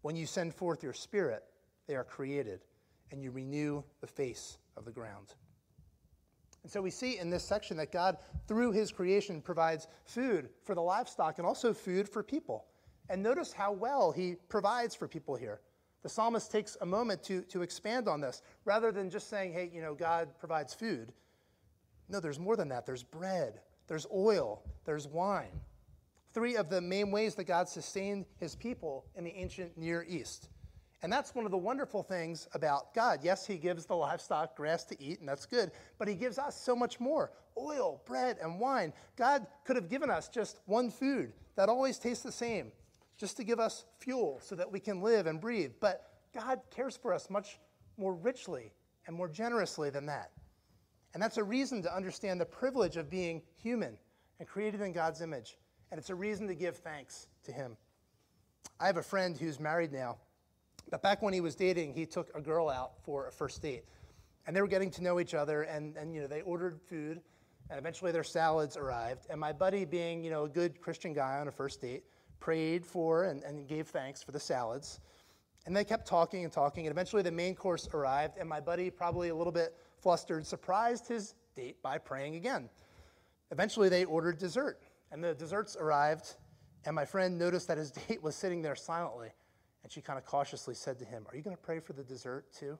When 0.00 0.16
you 0.16 0.26
send 0.26 0.52
forth 0.52 0.82
your 0.82 0.94
spirit, 0.94 1.44
they 1.86 1.94
are 1.94 2.02
created, 2.02 2.64
and 3.12 3.22
you 3.22 3.30
renew 3.30 3.84
the 4.00 4.08
face 4.08 4.58
of 4.76 4.84
the 4.84 4.90
ground. 4.90 5.34
And 6.64 6.72
so 6.72 6.82
we 6.82 6.90
see 6.90 7.18
in 7.18 7.30
this 7.30 7.44
section 7.44 7.76
that 7.76 7.92
God, 7.92 8.16
through 8.48 8.72
his 8.72 8.90
creation, 8.90 9.40
provides 9.40 9.86
food 10.04 10.48
for 10.64 10.74
the 10.74 10.82
livestock 10.82 11.38
and 11.38 11.46
also 11.46 11.72
food 11.72 12.08
for 12.08 12.24
people. 12.24 12.64
And 13.08 13.22
notice 13.22 13.52
how 13.52 13.70
well 13.70 14.10
he 14.10 14.34
provides 14.48 14.96
for 14.96 15.06
people 15.06 15.36
here. 15.36 15.60
The 16.02 16.08
psalmist 16.08 16.50
takes 16.50 16.76
a 16.80 16.86
moment 16.86 17.22
to, 17.26 17.42
to 17.42 17.62
expand 17.62 18.08
on 18.08 18.20
this 18.20 18.42
rather 18.64 18.90
than 18.90 19.08
just 19.08 19.30
saying, 19.30 19.52
hey, 19.52 19.70
you 19.72 19.80
know, 19.80 19.94
God 19.94 20.30
provides 20.40 20.74
food. 20.74 21.12
No, 22.08 22.18
there's 22.18 22.40
more 22.40 22.56
than 22.56 22.70
that. 22.70 22.86
There's 22.86 23.04
bread, 23.04 23.60
there's 23.86 24.08
oil, 24.12 24.64
there's 24.84 25.06
wine. 25.06 25.60
Three 26.32 26.56
of 26.56 26.70
the 26.70 26.80
main 26.80 27.10
ways 27.10 27.34
that 27.34 27.44
God 27.44 27.68
sustained 27.68 28.24
his 28.38 28.54
people 28.54 29.04
in 29.16 29.24
the 29.24 29.34
ancient 29.34 29.76
Near 29.76 30.04
East. 30.08 30.48
And 31.02 31.12
that's 31.12 31.34
one 31.34 31.44
of 31.44 31.50
the 31.50 31.58
wonderful 31.58 32.02
things 32.02 32.46
about 32.54 32.94
God. 32.94 33.20
Yes, 33.22 33.44
he 33.44 33.56
gives 33.56 33.86
the 33.86 33.96
livestock 33.96 34.56
grass 34.56 34.84
to 34.84 35.02
eat, 35.02 35.18
and 35.18 35.28
that's 35.28 35.46
good, 35.46 35.72
but 35.98 36.06
he 36.06 36.14
gives 36.14 36.38
us 36.38 36.56
so 36.58 36.76
much 36.76 37.00
more 37.00 37.32
oil, 37.58 38.00
bread, 38.06 38.38
and 38.40 38.60
wine. 38.60 38.92
God 39.16 39.46
could 39.64 39.76
have 39.76 39.88
given 39.88 40.10
us 40.10 40.28
just 40.28 40.60
one 40.66 40.90
food 40.90 41.32
that 41.56 41.68
always 41.68 41.98
tastes 41.98 42.22
the 42.22 42.32
same, 42.32 42.70
just 43.18 43.36
to 43.36 43.44
give 43.44 43.58
us 43.58 43.84
fuel 43.98 44.38
so 44.42 44.54
that 44.54 44.70
we 44.70 44.78
can 44.78 45.02
live 45.02 45.26
and 45.26 45.40
breathe. 45.40 45.72
But 45.80 46.08
God 46.32 46.60
cares 46.70 46.96
for 46.96 47.12
us 47.12 47.28
much 47.28 47.58
more 47.96 48.14
richly 48.14 48.72
and 49.06 49.14
more 49.14 49.28
generously 49.28 49.90
than 49.90 50.06
that. 50.06 50.30
And 51.14 51.22
that's 51.22 51.36
a 51.36 51.44
reason 51.44 51.82
to 51.82 51.94
understand 51.94 52.40
the 52.40 52.46
privilege 52.46 52.96
of 52.96 53.10
being 53.10 53.42
human 53.56 53.98
and 54.38 54.48
created 54.48 54.80
in 54.80 54.92
God's 54.92 55.20
image 55.20 55.58
and 55.92 55.98
it's 55.98 56.08
a 56.08 56.14
reason 56.14 56.48
to 56.48 56.54
give 56.54 56.78
thanks 56.78 57.28
to 57.44 57.52
him. 57.52 57.76
I 58.80 58.86
have 58.86 58.96
a 58.96 59.02
friend 59.02 59.36
who's 59.36 59.60
married 59.60 59.92
now, 59.92 60.16
but 60.90 61.02
back 61.02 61.20
when 61.20 61.34
he 61.34 61.42
was 61.42 61.54
dating, 61.54 61.92
he 61.92 62.06
took 62.06 62.34
a 62.34 62.40
girl 62.40 62.70
out 62.70 62.92
for 63.04 63.28
a 63.28 63.30
first 63.30 63.60
date. 63.60 63.84
And 64.46 64.56
they 64.56 64.62
were 64.62 64.68
getting 64.68 64.90
to 64.92 65.02
know 65.02 65.20
each 65.20 65.34
other, 65.34 65.62
and, 65.62 65.94
and 65.98 66.14
you 66.14 66.22
know, 66.22 66.26
they 66.26 66.40
ordered 66.40 66.80
food, 66.80 67.20
and 67.68 67.78
eventually 67.78 68.10
their 68.10 68.24
salads 68.24 68.78
arrived. 68.78 69.26
And 69.28 69.38
my 69.38 69.52
buddy, 69.52 69.84
being 69.84 70.24
you 70.24 70.30
know, 70.30 70.44
a 70.44 70.48
good 70.48 70.80
Christian 70.80 71.12
guy 71.12 71.38
on 71.38 71.46
a 71.46 71.52
first 71.52 71.82
date, 71.82 72.04
prayed 72.40 72.86
for 72.86 73.24
and, 73.24 73.42
and 73.44 73.68
gave 73.68 73.88
thanks 73.88 74.22
for 74.22 74.32
the 74.32 74.40
salads. 74.40 74.98
And 75.66 75.76
they 75.76 75.84
kept 75.84 76.08
talking 76.08 76.42
and 76.42 76.52
talking, 76.52 76.86
and 76.86 76.90
eventually 76.90 77.22
the 77.22 77.30
main 77.30 77.54
course 77.54 77.86
arrived, 77.92 78.38
and 78.38 78.48
my 78.48 78.60
buddy, 78.60 78.88
probably 78.88 79.28
a 79.28 79.34
little 79.34 79.52
bit 79.52 79.76
flustered, 79.98 80.46
surprised 80.46 81.06
his 81.06 81.34
date 81.54 81.82
by 81.82 81.98
praying 81.98 82.36
again. 82.36 82.70
Eventually 83.50 83.90
they 83.90 84.06
ordered 84.06 84.38
dessert. 84.38 84.80
And 85.12 85.22
the 85.22 85.34
desserts 85.34 85.76
arrived, 85.76 86.36
and 86.86 86.96
my 86.96 87.04
friend 87.04 87.38
noticed 87.38 87.68
that 87.68 87.78
his 87.78 87.90
date 88.08 88.22
was 88.22 88.34
sitting 88.34 88.62
there 88.62 88.74
silently. 88.74 89.28
And 89.84 89.92
she 89.92 90.00
kind 90.00 90.18
of 90.18 90.24
cautiously 90.24 90.74
said 90.74 90.98
to 90.98 91.04
him, 91.04 91.26
Are 91.30 91.36
you 91.36 91.42
going 91.42 91.56
to 91.56 91.62
pray 91.62 91.78
for 91.78 91.92
the 91.92 92.02
dessert 92.02 92.46
too? 92.52 92.78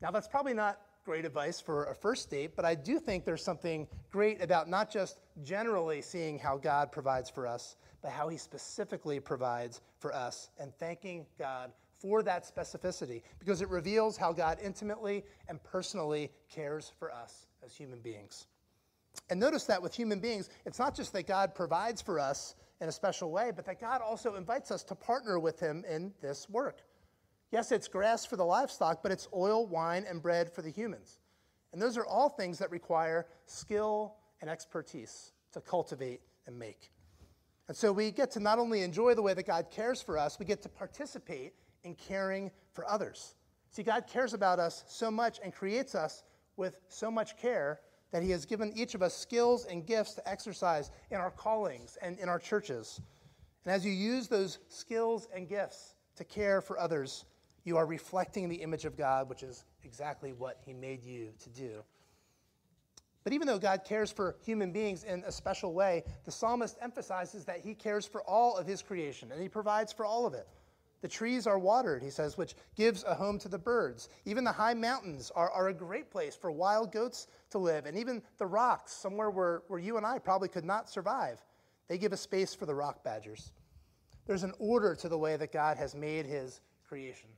Now, 0.00 0.10
that's 0.10 0.28
probably 0.28 0.54
not 0.54 0.80
great 1.04 1.24
advice 1.24 1.60
for 1.60 1.84
a 1.86 1.94
first 1.94 2.30
date, 2.30 2.54
but 2.54 2.64
I 2.64 2.74
do 2.74 2.98
think 2.98 3.24
there's 3.24 3.42
something 3.42 3.86
great 4.10 4.42
about 4.42 4.68
not 4.68 4.90
just 4.90 5.20
generally 5.42 6.02
seeing 6.02 6.38
how 6.38 6.58
God 6.58 6.92
provides 6.92 7.30
for 7.30 7.46
us, 7.46 7.76
but 8.02 8.10
how 8.10 8.28
he 8.28 8.36
specifically 8.36 9.20
provides 9.20 9.80
for 9.98 10.14
us 10.14 10.50
and 10.58 10.74
thanking 10.78 11.26
God 11.38 11.72
for 11.98 12.22
that 12.22 12.44
specificity 12.44 13.22
because 13.38 13.62
it 13.62 13.68
reveals 13.68 14.16
how 14.16 14.32
God 14.32 14.58
intimately 14.62 15.24
and 15.48 15.62
personally 15.62 16.30
cares 16.50 16.92
for 16.98 17.12
us 17.12 17.46
as 17.64 17.74
human 17.74 18.00
beings. 18.00 18.46
And 19.30 19.40
notice 19.40 19.64
that 19.64 19.82
with 19.82 19.94
human 19.94 20.20
beings, 20.20 20.48
it's 20.64 20.78
not 20.78 20.94
just 20.94 21.12
that 21.12 21.26
God 21.26 21.54
provides 21.54 22.00
for 22.00 22.20
us 22.20 22.54
in 22.80 22.88
a 22.88 22.92
special 22.92 23.30
way, 23.30 23.52
but 23.54 23.64
that 23.66 23.80
God 23.80 24.00
also 24.00 24.34
invites 24.34 24.70
us 24.70 24.82
to 24.84 24.94
partner 24.94 25.38
with 25.38 25.58
Him 25.58 25.84
in 25.88 26.12
this 26.20 26.48
work. 26.48 26.82
Yes, 27.50 27.72
it's 27.72 27.88
grass 27.88 28.26
for 28.26 28.36
the 28.36 28.44
livestock, 28.44 29.02
but 29.02 29.12
it's 29.12 29.28
oil, 29.34 29.66
wine, 29.66 30.04
and 30.08 30.20
bread 30.20 30.52
for 30.52 30.62
the 30.62 30.70
humans. 30.70 31.20
And 31.72 31.80
those 31.80 31.96
are 31.96 32.06
all 32.06 32.28
things 32.28 32.58
that 32.58 32.70
require 32.70 33.26
skill 33.46 34.14
and 34.40 34.50
expertise 34.50 35.32
to 35.52 35.60
cultivate 35.60 36.20
and 36.46 36.58
make. 36.58 36.90
And 37.68 37.76
so 37.76 37.92
we 37.92 38.10
get 38.10 38.30
to 38.32 38.40
not 38.40 38.58
only 38.58 38.82
enjoy 38.82 39.14
the 39.14 39.22
way 39.22 39.34
that 39.34 39.46
God 39.46 39.70
cares 39.70 40.00
for 40.00 40.18
us, 40.18 40.38
we 40.38 40.46
get 40.46 40.62
to 40.62 40.68
participate 40.68 41.54
in 41.84 41.94
caring 41.94 42.50
for 42.72 42.88
others. 42.88 43.34
See, 43.70 43.82
God 43.82 44.06
cares 44.06 44.34
about 44.34 44.58
us 44.58 44.84
so 44.88 45.10
much 45.10 45.40
and 45.42 45.52
creates 45.52 45.94
us 45.94 46.22
with 46.56 46.78
so 46.88 47.10
much 47.10 47.36
care 47.36 47.80
that 48.16 48.22
He 48.22 48.30
has 48.30 48.46
given 48.46 48.72
each 48.74 48.94
of 48.94 49.02
us 49.02 49.14
skills 49.14 49.66
and 49.66 49.84
gifts 49.84 50.14
to 50.14 50.26
exercise 50.26 50.90
in 51.10 51.18
our 51.18 51.30
callings 51.30 51.98
and 52.00 52.18
in 52.18 52.30
our 52.30 52.38
churches. 52.38 52.98
And 53.66 53.74
as 53.74 53.84
you 53.84 53.92
use 53.92 54.26
those 54.26 54.58
skills 54.70 55.28
and 55.34 55.46
gifts 55.46 55.96
to 56.16 56.24
care 56.24 56.62
for 56.62 56.78
others, 56.78 57.26
you 57.64 57.76
are 57.76 57.84
reflecting 57.84 58.48
the 58.48 58.56
image 58.56 58.86
of 58.86 58.96
God, 58.96 59.28
which 59.28 59.42
is 59.42 59.66
exactly 59.84 60.32
what 60.32 60.56
He 60.64 60.72
made 60.72 61.04
you 61.04 61.28
to 61.40 61.50
do. 61.50 61.84
But 63.22 63.34
even 63.34 63.46
though 63.46 63.58
God 63.58 63.82
cares 63.84 64.10
for 64.10 64.36
human 64.42 64.72
beings 64.72 65.04
in 65.04 65.22
a 65.26 65.30
special 65.30 65.74
way, 65.74 66.02
the 66.24 66.32
psalmist 66.32 66.78
emphasizes 66.80 67.44
that 67.44 67.60
He 67.60 67.74
cares 67.74 68.06
for 68.06 68.22
all 68.22 68.56
of 68.56 68.66
His 68.66 68.80
creation 68.80 69.30
and 69.30 69.42
He 69.42 69.48
provides 69.50 69.92
for 69.92 70.06
all 70.06 70.24
of 70.24 70.32
it. 70.32 70.48
The 71.02 71.08
trees 71.08 71.46
are 71.46 71.58
watered, 71.58 72.02
he 72.02 72.10
says, 72.10 72.38
which 72.38 72.54
gives 72.74 73.04
a 73.04 73.14
home 73.14 73.38
to 73.40 73.48
the 73.48 73.58
birds. 73.58 74.08
Even 74.24 74.44
the 74.44 74.52
high 74.52 74.74
mountains 74.74 75.30
are, 75.34 75.50
are 75.50 75.68
a 75.68 75.74
great 75.74 76.10
place 76.10 76.34
for 76.34 76.50
wild 76.50 76.90
goats 76.90 77.26
to 77.50 77.58
live. 77.58 77.84
And 77.86 77.98
even 77.98 78.22
the 78.38 78.46
rocks, 78.46 78.92
somewhere 78.92 79.30
where, 79.30 79.62
where 79.68 79.78
you 79.78 79.98
and 79.98 80.06
I 80.06 80.18
probably 80.18 80.48
could 80.48 80.64
not 80.64 80.88
survive, 80.88 81.44
they 81.88 81.98
give 81.98 82.12
a 82.12 82.16
space 82.16 82.54
for 82.54 82.66
the 82.66 82.74
rock 82.74 83.04
badgers. 83.04 83.52
There's 84.26 84.42
an 84.42 84.54
order 84.58 84.94
to 84.96 85.08
the 85.08 85.18
way 85.18 85.36
that 85.36 85.52
God 85.52 85.76
has 85.76 85.94
made 85.94 86.26
his 86.26 86.60
creation. 86.88 87.28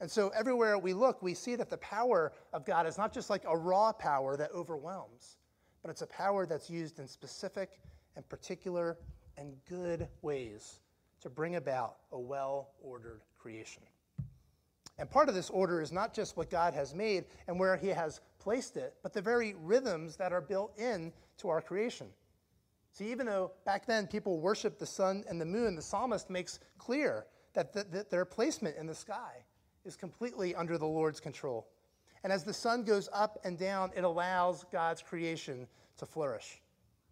And 0.00 0.10
so 0.10 0.28
everywhere 0.28 0.78
we 0.78 0.94
look, 0.94 1.20
we 1.20 1.34
see 1.34 1.56
that 1.56 1.70
the 1.70 1.78
power 1.78 2.32
of 2.52 2.64
God 2.64 2.86
is 2.86 2.96
not 2.96 3.12
just 3.12 3.30
like 3.30 3.42
a 3.46 3.56
raw 3.56 3.92
power 3.92 4.36
that 4.36 4.52
overwhelms, 4.52 5.38
but 5.82 5.90
it's 5.90 6.02
a 6.02 6.06
power 6.06 6.46
that's 6.46 6.70
used 6.70 7.00
in 7.00 7.08
specific 7.08 7.80
and 8.16 8.26
particular 8.28 8.96
and 9.36 9.56
good 9.68 10.08
ways 10.22 10.80
to 11.20 11.30
bring 11.30 11.56
about 11.56 11.96
a 12.12 12.18
well 12.18 12.70
ordered 12.82 13.20
creation. 13.38 13.82
And 14.98 15.08
part 15.08 15.28
of 15.28 15.34
this 15.34 15.50
order 15.50 15.80
is 15.80 15.92
not 15.92 16.12
just 16.12 16.36
what 16.36 16.50
God 16.50 16.74
has 16.74 16.94
made 16.94 17.26
and 17.46 17.58
where 17.58 17.76
He 17.76 17.88
has 17.88 18.20
placed 18.38 18.76
it, 18.76 18.94
but 19.02 19.12
the 19.12 19.22
very 19.22 19.54
rhythms 19.62 20.16
that 20.16 20.32
are 20.32 20.40
built 20.40 20.76
in 20.78 21.12
to 21.38 21.48
our 21.48 21.60
creation. 21.60 22.08
See, 22.92 23.10
even 23.10 23.26
though 23.26 23.52
back 23.64 23.86
then 23.86 24.06
people 24.08 24.40
worshiped 24.40 24.80
the 24.80 24.86
sun 24.86 25.24
and 25.28 25.40
the 25.40 25.46
moon, 25.46 25.76
the 25.76 25.82
psalmist 25.82 26.30
makes 26.30 26.58
clear 26.78 27.26
that, 27.54 27.72
the, 27.72 27.84
that 27.84 28.10
their 28.10 28.24
placement 28.24 28.76
in 28.76 28.86
the 28.86 28.94
sky 28.94 29.44
is 29.84 29.94
completely 29.94 30.54
under 30.54 30.78
the 30.78 30.86
Lord's 30.86 31.20
control. 31.20 31.68
And 32.24 32.32
as 32.32 32.42
the 32.42 32.52
sun 32.52 32.82
goes 32.82 33.08
up 33.12 33.38
and 33.44 33.56
down, 33.56 33.92
it 33.94 34.02
allows 34.02 34.64
God's 34.72 35.02
creation 35.02 35.68
to 35.98 36.06
flourish. 36.06 36.60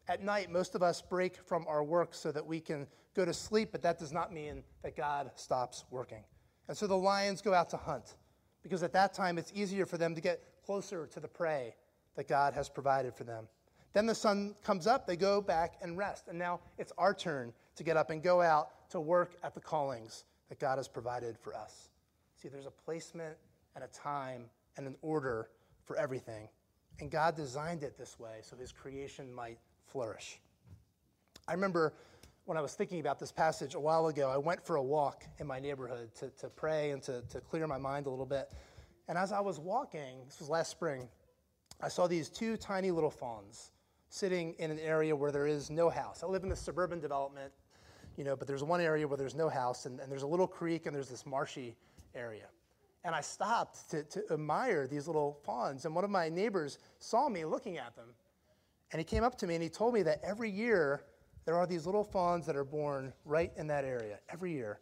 At 0.08 0.22
night, 0.22 0.50
most 0.50 0.74
of 0.74 0.82
us 0.82 1.02
break 1.02 1.36
from 1.36 1.66
our 1.68 1.84
work 1.84 2.14
so 2.14 2.32
that 2.32 2.44
we 2.44 2.60
can 2.60 2.86
go 3.16 3.24
to 3.24 3.34
sleep, 3.34 3.70
but 3.72 3.82
that 3.82 3.98
does 3.98 4.12
not 4.12 4.32
mean 4.32 4.62
that 4.82 4.96
God 4.96 5.30
stops 5.34 5.84
working. 5.90 6.22
And 6.68 6.76
so 6.76 6.86
the 6.86 6.96
lions 6.96 7.40
go 7.40 7.54
out 7.54 7.70
to 7.70 7.76
hunt 7.76 8.16
because 8.62 8.82
at 8.82 8.92
that 8.92 9.14
time 9.14 9.38
it's 9.38 9.52
easier 9.54 9.86
for 9.86 9.96
them 9.96 10.14
to 10.14 10.20
get 10.20 10.42
closer 10.64 11.06
to 11.06 11.20
the 11.20 11.28
prey 11.28 11.74
that 12.16 12.28
God 12.28 12.52
has 12.54 12.68
provided 12.68 13.14
for 13.14 13.24
them. 13.24 13.48
Then 13.92 14.06
the 14.06 14.14
sun 14.14 14.54
comes 14.62 14.86
up, 14.86 15.06
they 15.06 15.16
go 15.16 15.40
back 15.40 15.76
and 15.80 15.96
rest. 15.96 16.28
And 16.28 16.38
now 16.38 16.60
it's 16.76 16.92
our 16.98 17.14
turn 17.14 17.52
to 17.76 17.82
get 17.82 17.96
up 17.96 18.10
and 18.10 18.22
go 18.22 18.42
out 18.42 18.90
to 18.90 19.00
work 19.00 19.36
at 19.42 19.54
the 19.54 19.60
callings 19.60 20.24
that 20.48 20.58
God 20.58 20.76
has 20.76 20.88
provided 20.88 21.38
for 21.38 21.54
us. 21.54 21.88
See, 22.36 22.48
there's 22.48 22.66
a 22.66 22.70
placement 22.70 23.36
and 23.74 23.82
a 23.82 23.88
time 23.88 24.44
and 24.76 24.86
an 24.86 24.96
order 25.00 25.48
for 25.84 25.96
everything. 25.96 26.48
And 27.00 27.10
God 27.10 27.36
designed 27.36 27.82
it 27.82 27.96
this 27.96 28.18
way 28.18 28.38
so 28.42 28.56
his 28.56 28.72
creation 28.72 29.32
might 29.32 29.58
flourish. 29.86 30.40
I 31.48 31.52
remember 31.52 31.94
when 32.46 32.56
I 32.56 32.60
was 32.60 32.74
thinking 32.74 33.00
about 33.00 33.18
this 33.18 33.32
passage 33.32 33.74
a 33.74 33.80
while 33.80 34.06
ago, 34.06 34.30
I 34.30 34.36
went 34.36 34.64
for 34.64 34.76
a 34.76 34.82
walk 34.82 35.24
in 35.40 35.48
my 35.48 35.58
neighborhood 35.58 36.14
to, 36.14 36.30
to 36.38 36.48
pray 36.48 36.92
and 36.92 37.02
to, 37.02 37.20
to 37.22 37.40
clear 37.40 37.66
my 37.66 37.76
mind 37.76 38.06
a 38.06 38.10
little 38.10 38.24
bit. 38.24 38.52
And 39.08 39.18
as 39.18 39.32
I 39.32 39.40
was 39.40 39.58
walking, 39.58 40.20
this 40.24 40.38
was 40.38 40.48
last 40.48 40.70
spring, 40.70 41.08
I 41.80 41.88
saw 41.88 42.06
these 42.06 42.28
two 42.28 42.56
tiny 42.56 42.92
little 42.92 43.10
fawns 43.10 43.72
sitting 44.10 44.54
in 44.60 44.70
an 44.70 44.78
area 44.78 45.14
where 45.14 45.32
there 45.32 45.48
is 45.48 45.70
no 45.70 45.90
house. 45.90 46.22
I 46.22 46.26
live 46.26 46.44
in 46.44 46.52
a 46.52 46.56
suburban 46.56 47.00
development, 47.00 47.52
you 48.16 48.22
know, 48.22 48.36
but 48.36 48.46
there's 48.46 48.62
one 48.62 48.80
area 48.80 49.08
where 49.08 49.18
there's 49.18 49.34
no 49.34 49.48
house, 49.48 49.84
and, 49.84 49.98
and 49.98 50.10
there's 50.10 50.22
a 50.22 50.26
little 50.26 50.46
creek, 50.46 50.86
and 50.86 50.94
there's 50.94 51.08
this 51.08 51.26
marshy 51.26 51.76
area. 52.14 52.46
And 53.04 53.12
I 53.12 53.22
stopped 53.22 53.90
to, 53.90 54.04
to 54.04 54.22
admire 54.32 54.86
these 54.86 55.08
little 55.08 55.40
fawns, 55.44 55.84
and 55.84 55.96
one 55.96 56.04
of 56.04 56.10
my 56.10 56.28
neighbors 56.28 56.78
saw 57.00 57.28
me 57.28 57.44
looking 57.44 57.76
at 57.76 57.96
them. 57.96 58.14
And 58.92 59.00
he 59.00 59.04
came 59.04 59.24
up 59.24 59.36
to 59.38 59.48
me 59.48 59.54
and 59.54 59.62
he 59.62 59.68
told 59.68 59.94
me 59.94 60.02
that 60.02 60.20
every 60.22 60.48
year 60.48 61.02
there 61.46 61.56
are 61.56 61.66
these 61.66 61.86
little 61.86 62.04
fawns 62.04 62.44
that 62.46 62.56
are 62.56 62.64
born 62.64 63.12
right 63.24 63.52
in 63.56 63.68
that 63.68 63.84
area, 63.84 64.18
every 64.28 64.52
year. 64.52 64.80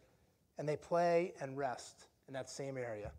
And 0.57 0.67
they 0.67 0.75
play 0.75 1.33
and 1.39 1.55
rest 1.55 2.07
in 2.27 2.33
that 2.33 2.49
same 2.49 2.77
area. 2.77 3.11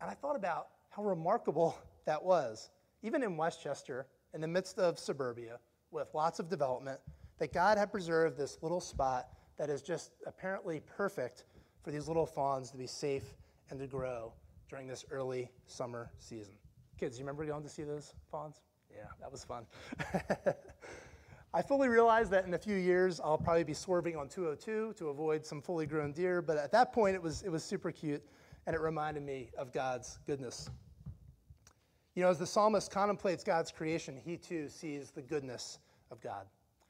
And 0.00 0.08
I 0.08 0.14
thought 0.14 0.36
about 0.36 0.68
how 0.88 1.02
remarkable 1.02 1.76
that 2.06 2.22
was. 2.22 2.70
Even 3.02 3.22
in 3.22 3.36
Westchester, 3.36 4.06
in 4.34 4.40
the 4.40 4.46
midst 4.46 4.78
of 4.78 4.98
suburbia 4.98 5.58
with 5.90 6.08
lots 6.14 6.38
of 6.38 6.48
development, 6.48 7.00
that 7.38 7.52
God 7.52 7.76
had 7.76 7.90
preserved 7.90 8.38
this 8.38 8.58
little 8.62 8.80
spot 8.80 9.28
that 9.58 9.68
is 9.68 9.82
just 9.82 10.12
apparently 10.26 10.80
perfect 10.96 11.44
for 11.82 11.90
these 11.90 12.08
little 12.08 12.26
fawns 12.26 12.70
to 12.70 12.76
be 12.76 12.86
safe 12.86 13.34
and 13.70 13.80
to 13.80 13.86
grow 13.86 14.32
during 14.68 14.86
this 14.86 15.04
early 15.10 15.50
summer 15.66 16.10
season. 16.18 16.54
Kids, 16.98 17.18
you 17.18 17.24
remember 17.24 17.44
going 17.44 17.62
to 17.62 17.68
see 17.68 17.82
those 17.82 18.14
fawns? 18.30 18.60
Yeah, 18.90 19.04
that 19.20 19.30
was 19.30 19.44
fun. 19.44 19.66
I 21.56 21.62
fully 21.62 21.88
realize 21.88 22.28
that 22.28 22.44
in 22.44 22.52
a 22.52 22.58
few 22.58 22.76
years 22.76 23.18
I'll 23.18 23.38
probably 23.38 23.64
be 23.64 23.72
swerving 23.72 24.14
on 24.14 24.28
202 24.28 24.92
to 24.98 25.08
avoid 25.08 25.46
some 25.46 25.62
fully 25.62 25.86
grown 25.86 26.12
deer, 26.12 26.42
but 26.42 26.58
at 26.58 26.70
that 26.72 26.92
point 26.92 27.14
it 27.14 27.22
was, 27.22 27.40
it 27.40 27.48
was 27.48 27.64
super 27.64 27.90
cute 27.90 28.22
and 28.66 28.76
it 28.76 28.82
reminded 28.82 29.22
me 29.22 29.48
of 29.56 29.72
God's 29.72 30.18
goodness. 30.26 30.68
You 32.14 32.24
know, 32.24 32.28
as 32.28 32.38
the 32.38 32.46
psalmist 32.46 32.90
contemplates 32.90 33.42
God's 33.42 33.70
creation, 33.70 34.20
he 34.22 34.36
too 34.36 34.68
sees 34.68 35.10
the 35.10 35.22
goodness 35.22 35.78
of 36.10 36.20
God. 36.20 36.44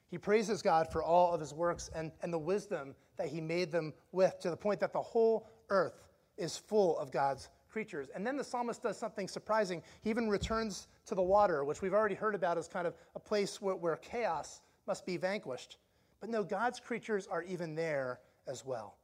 He 0.08 0.18
praises 0.18 0.62
God 0.62 0.90
for 0.90 1.00
all 1.00 1.32
of 1.32 1.38
his 1.38 1.54
works 1.54 1.88
and, 1.94 2.10
and 2.22 2.32
the 2.32 2.38
wisdom 2.38 2.96
that 3.18 3.28
he 3.28 3.40
made 3.40 3.70
them 3.70 3.94
with, 4.10 4.36
to 4.40 4.50
the 4.50 4.56
point 4.56 4.80
that 4.80 4.92
the 4.92 5.00
whole 5.00 5.48
earth 5.68 6.02
is 6.38 6.56
full 6.56 6.98
of 6.98 7.12
God's 7.12 7.50
creatures. 7.70 8.08
And 8.16 8.26
then 8.26 8.36
the 8.36 8.42
psalmist 8.42 8.82
does 8.82 8.98
something 8.98 9.28
surprising. 9.28 9.80
He 10.02 10.10
even 10.10 10.28
returns 10.28 10.88
to 11.06 11.14
the 11.14 11.22
water, 11.22 11.64
which 11.64 11.82
we've 11.82 11.94
already 11.94 12.14
heard 12.14 12.34
about 12.34 12.58
as 12.58 12.68
kind 12.68 12.86
of 12.86 12.94
a 13.14 13.20
place 13.20 13.60
where, 13.60 13.76
where 13.76 13.96
chaos 13.96 14.60
must 14.86 15.06
be 15.06 15.16
vanquished. 15.16 15.78
But 16.20 16.30
no, 16.30 16.42
God's 16.42 16.80
creatures 16.80 17.26
are 17.26 17.42
even 17.42 17.74
there 17.74 18.20
as 18.46 18.64
well. 18.64 18.96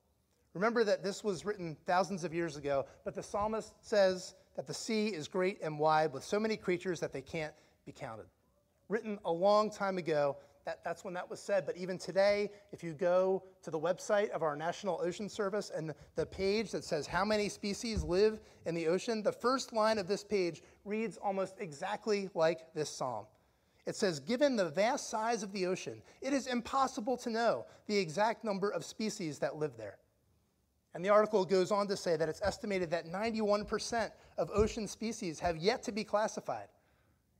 Remember 0.55 0.85
that 0.85 1.03
this 1.03 1.25
was 1.25 1.45
written 1.45 1.77
thousands 1.87 2.25
of 2.25 2.35
years 2.35 2.57
ago, 2.57 2.85
but 3.05 3.15
the 3.15 3.23
psalmist 3.23 3.75
says 3.81 4.35
that 4.55 4.67
the 4.67 4.75
sea 4.75 5.09
is 5.09 5.29
great 5.29 5.59
and 5.63 5.79
wide 5.79 6.13
with 6.13 6.25
so 6.25 6.39
many 6.39 6.57
creatures 6.57 7.01
that 7.01 7.13
they 7.13 7.23
can't 7.23 7.55
be 7.87 7.93
counted. 7.93 8.27
Written 8.89 9.19
a 9.25 9.33
long 9.33 9.71
time 9.71 9.97
ago, 9.97 10.37
that, 10.65 10.85
that's 10.85 11.05
when 11.05 11.15
that 11.15 11.29
was 11.29 11.41
said. 11.41 11.67
But 11.67 11.77
even 11.77 11.99
today, 11.99 12.51
if 12.71 12.85
you 12.85 12.93
go 12.93 13.43
to 13.63 13.71
the 13.71 13.79
website 13.79 14.31
of 14.31 14.43
our 14.43 14.55
National 14.55 15.01
Ocean 15.03 15.29
Service 15.29 15.73
and 15.75 15.89
the, 15.89 15.95
the 16.15 16.27
page 16.27 16.71
that 16.71 16.85
says 16.85 17.07
how 17.07 17.25
many 17.25 17.49
species 17.49 18.05
live 18.05 18.41
in 18.67 18.75
the 18.75 18.87
ocean, 18.87 19.23
the 19.23 19.33
first 19.33 19.73
line 19.73 19.99
of 19.99 20.07
this 20.07 20.23
page 20.23 20.63
reads 20.85 21.17
almost 21.17 21.57
exactly 21.59 22.29
like 22.35 22.73
this 22.75 22.91
psalm. 22.91 23.27
It 23.87 23.97
says, 23.97 24.21
Given 24.21 24.57
the 24.57 24.69
vast 24.69 25.11
size 25.11 25.43
of 25.43 25.53
the 25.53 25.67
ocean, 25.67 26.03
it 26.21 26.33
is 26.33 26.47
impossible 26.47 27.17
to 27.19 27.31
know 27.31 27.67
the 27.87 27.97
exact 27.97 28.45
number 28.45 28.71
of 28.71 28.85
species 28.85 29.39
that 29.41 29.57
live 29.57 29.77
there. 29.77 29.99
And 30.95 31.05
the 31.05 31.09
article 31.09 31.45
goes 31.45 31.71
on 31.71 31.89
to 31.89 31.97
say 31.97 32.17
that 32.17 32.29
it's 32.29 32.43
estimated 32.43 32.91
that 32.91 33.07
91% 33.07 34.11
of 34.37 34.51
ocean 34.55 34.87
species 34.87 35.41
have 35.41 35.57
yet 35.57 35.83
to 35.85 35.93
be 35.93 36.05
classified. 36.05 36.69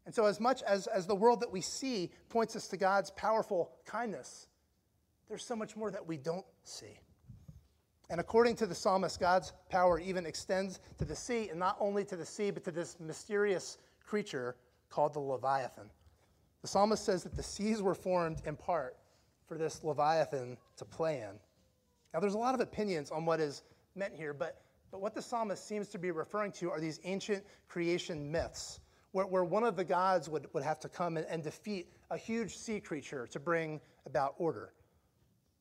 And 0.05 0.15
so, 0.15 0.27
as 0.27 0.41
much 0.41 0.63
as, 0.63 0.87
as 0.89 1.07
the 1.07 1.15
world 1.15 1.41
that 1.41 1.53
we 1.53 1.61
see 1.61 2.11
points 2.29 2.57
us 2.57 2.67
to 2.69 2.77
God's 2.77 3.11
powerful 3.11 3.71
kindness, 3.85 4.49
there's 5.29 5.45
so 5.45 5.55
much 5.55 5.77
more 5.77 5.91
that 5.91 6.07
we 6.07 6.17
don't 6.17 6.47
see. 6.65 6.99
And 8.13 8.21
according 8.21 8.57
to 8.57 8.67
the 8.67 8.75
psalmist, 8.75 9.19
God's 9.19 9.55
power 9.71 9.99
even 9.99 10.27
extends 10.27 10.81
to 10.99 11.07
the 11.07 11.17
sea, 11.17 11.49
and 11.49 11.59
not 11.59 11.79
only 11.81 12.05
to 12.05 12.15
the 12.15 12.27
sea, 12.27 12.51
but 12.51 12.63
to 12.65 12.71
this 12.71 13.01
mysterious 13.01 13.79
creature 14.05 14.55
called 14.91 15.15
the 15.15 15.19
Leviathan. 15.19 15.89
The 16.61 16.69
psalmist 16.69 17.07
says 17.07 17.23
that 17.23 17.35
the 17.35 17.43
seas 17.43 17.81
were 17.81 17.95
formed 17.95 18.43
in 18.45 18.55
part 18.55 18.99
for 19.49 19.57
this 19.57 19.83
Leviathan 19.83 20.59
to 20.77 20.85
play 20.85 21.21
in. 21.21 21.41
Now, 22.13 22.21
there's 22.21 22.35
a 22.35 22.39
lot 22.39 22.55
of 22.55 22.61
opinions 22.61 23.11
on 23.11 23.25
what 23.25 23.41
is 23.41 23.63
meant 23.95 24.15
here, 24.15 24.35
but, 24.35 24.61
but 24.91 25.01
what 25.01 25.15
the 25.15 25.23
psalmist 25.23 25.67
seems 25.67 25.89
to 25.89 25.99
be 25.99 26.11
referring 26.11 26.53
to 26.53 26.71
are 26.71 26.81
these 26.81 27.01
ancient 27.05 27.43
creation 27.67 28.31
myths, 28.31 28.81
where, 29.13 29.25
where 29.25 29.45
one 29.45 29.65
of 29.65 29.75
the 29.75 29.85
gods 29.85 30.29
would, 30.29 30.49
would 30.53 30.63
have 30.63 30.79
to 30.81 30.89
come 30.91 31.17
and, 31.17 31.27
and 31.31 31.43
defeat 31.43 31.87
a 32.11 32.19
huge 32.19 32.59
sea 32.59 32.79
creature 32.79 33.27
to 33.29 33.41
bring 33.41 33.81
about 34.05 34.35
order. 34.37 34.75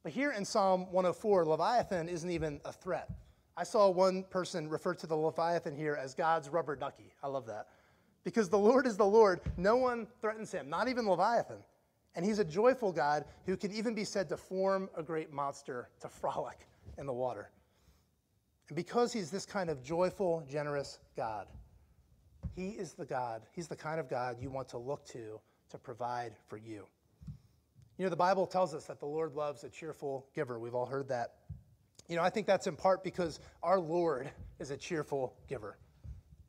But 0.04 0.12
here 0.12 0.32
in 0.32 0.46
Psalm 0.46 0.92
104, 0.92 1.46
Leviathan 1.46 2.10
isn't 2.10 2.30
even 2.30 2.60
a 2.66 2.72
threat. 2.72 3.10
I 3.56 3.64
saw 3.64 3.90
one 3.90 4.24
person 4.24 4.70
refer 4.70 4.96
to 4.96 5.08
the 5.08 5.16
Leviathan 5.16 5.76
here 5.76 5.96
as 5.96 6.16
God's 6.16 6.50
rubber 6.50 6.76
ducky. 6.76 7.14
I 7.22 7.28
love 7.28 7.46
that. 7.48 7.68
Because 8.24 8.50
the 8.50 8.58
Lord 8.58 8.88
is 8.88 8.98
the 8.98 9.06
Lord, 9.06 9.42
no 9.58 9.76
one 9.76 10.08
threatens 10.20 10.52
him, 10.52 10.70
not 10.70 10.88
even 10.88 11.08
Leviathan. 11.08 11.58
And 12.16 12.26
he's 12.26 12.40
a 12.40 12.46
joyful 12.46 12.92
God 12.92 13.26
who 13.46 13.56
can 13.56 13.72
even 13.72 13.94
be 13.94 14.04
said 14.04 14.30
to 14.30 14.38
form 14.38 14.90
a 14.96 15.04
great 15.04 15.32
monster 15.32 15.90
to 16.02 16.10
frolic 16.10 16.68
in 16.98 17.06
the 17.06 17.14
water. 17.14 17.52
And 18.70 18.76
because 18.76 19.14
he's 19.14 19.30
this 19.30 19.46
kind 19.46 19.70
of 19.70 19.84
joyful, 19.84 20.46
generous 20.50 21.00
God, 21.16 21.48
he 22.56 22.70
is 22.70 22.94
the 22.94 23.06
God, 23.06 23.44
he's 23.52 23.68
the 23.68 23.76
kind 23.76 24.00
of 24.00 24.10
God 24.10 24.38
you 24.42 24.50
want 24.50 24.68
to 24.70 24.78
look 24.78 25.06
to 25.08 25.40
to 25.70 25.78
provide 25.78 26.34
for 26.48 26.58
you. 26.58 26.86
You 28.02 28.08
know, 28.08 28.10
the 28.10 28.16
Bible 28.16 28.48
tells 28.48 28.74
us 28.74 28.86
that 28.86 29.00
the 29.00 29.06
Lord 29.06 29.36
loves 29.36 29.64
a 29.64 29.70
cheerful 29.70 30.26
giver. 30.34 30.58
We've 30.58 30.74
all 30.74 30.88
heard 30.88 31.10
that. 31.10 31.36
You 32.08 32.16
know, 32.16 32.24
I 32.24 32.32
think 32.32 32.48
that's 32.48 32.66
in 32.66 32.76
part 32.76 33.04
because 33.04 33.40
our 33.62 33.80
Lord 33.80 34.32
is 34.58 34.72
a 34.72 34.76
cheerful 34.76 35.36
giver. 35.48 35.78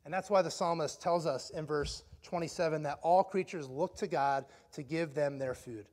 And 0.03 0.11
that's 0.11 0.31
why 0.31 0.41
the 0.41 0.49
psalmist 0.49 0.99
tells 0.99 1.27
us 1.27 1.51
in 1.51 1.67
verse 1.67 2.05
27 2.23 2.81
that 2.81 2.97
all 3.03 3.23
creatures 3.23 3.69
look 3.69 3.95
to 3.97 4.07
God 4.07 4.45
to 4.71 4.81
give 4.81 5.13
them 5.13 5.37
their 5.37 5.53
food. 5.53 5.85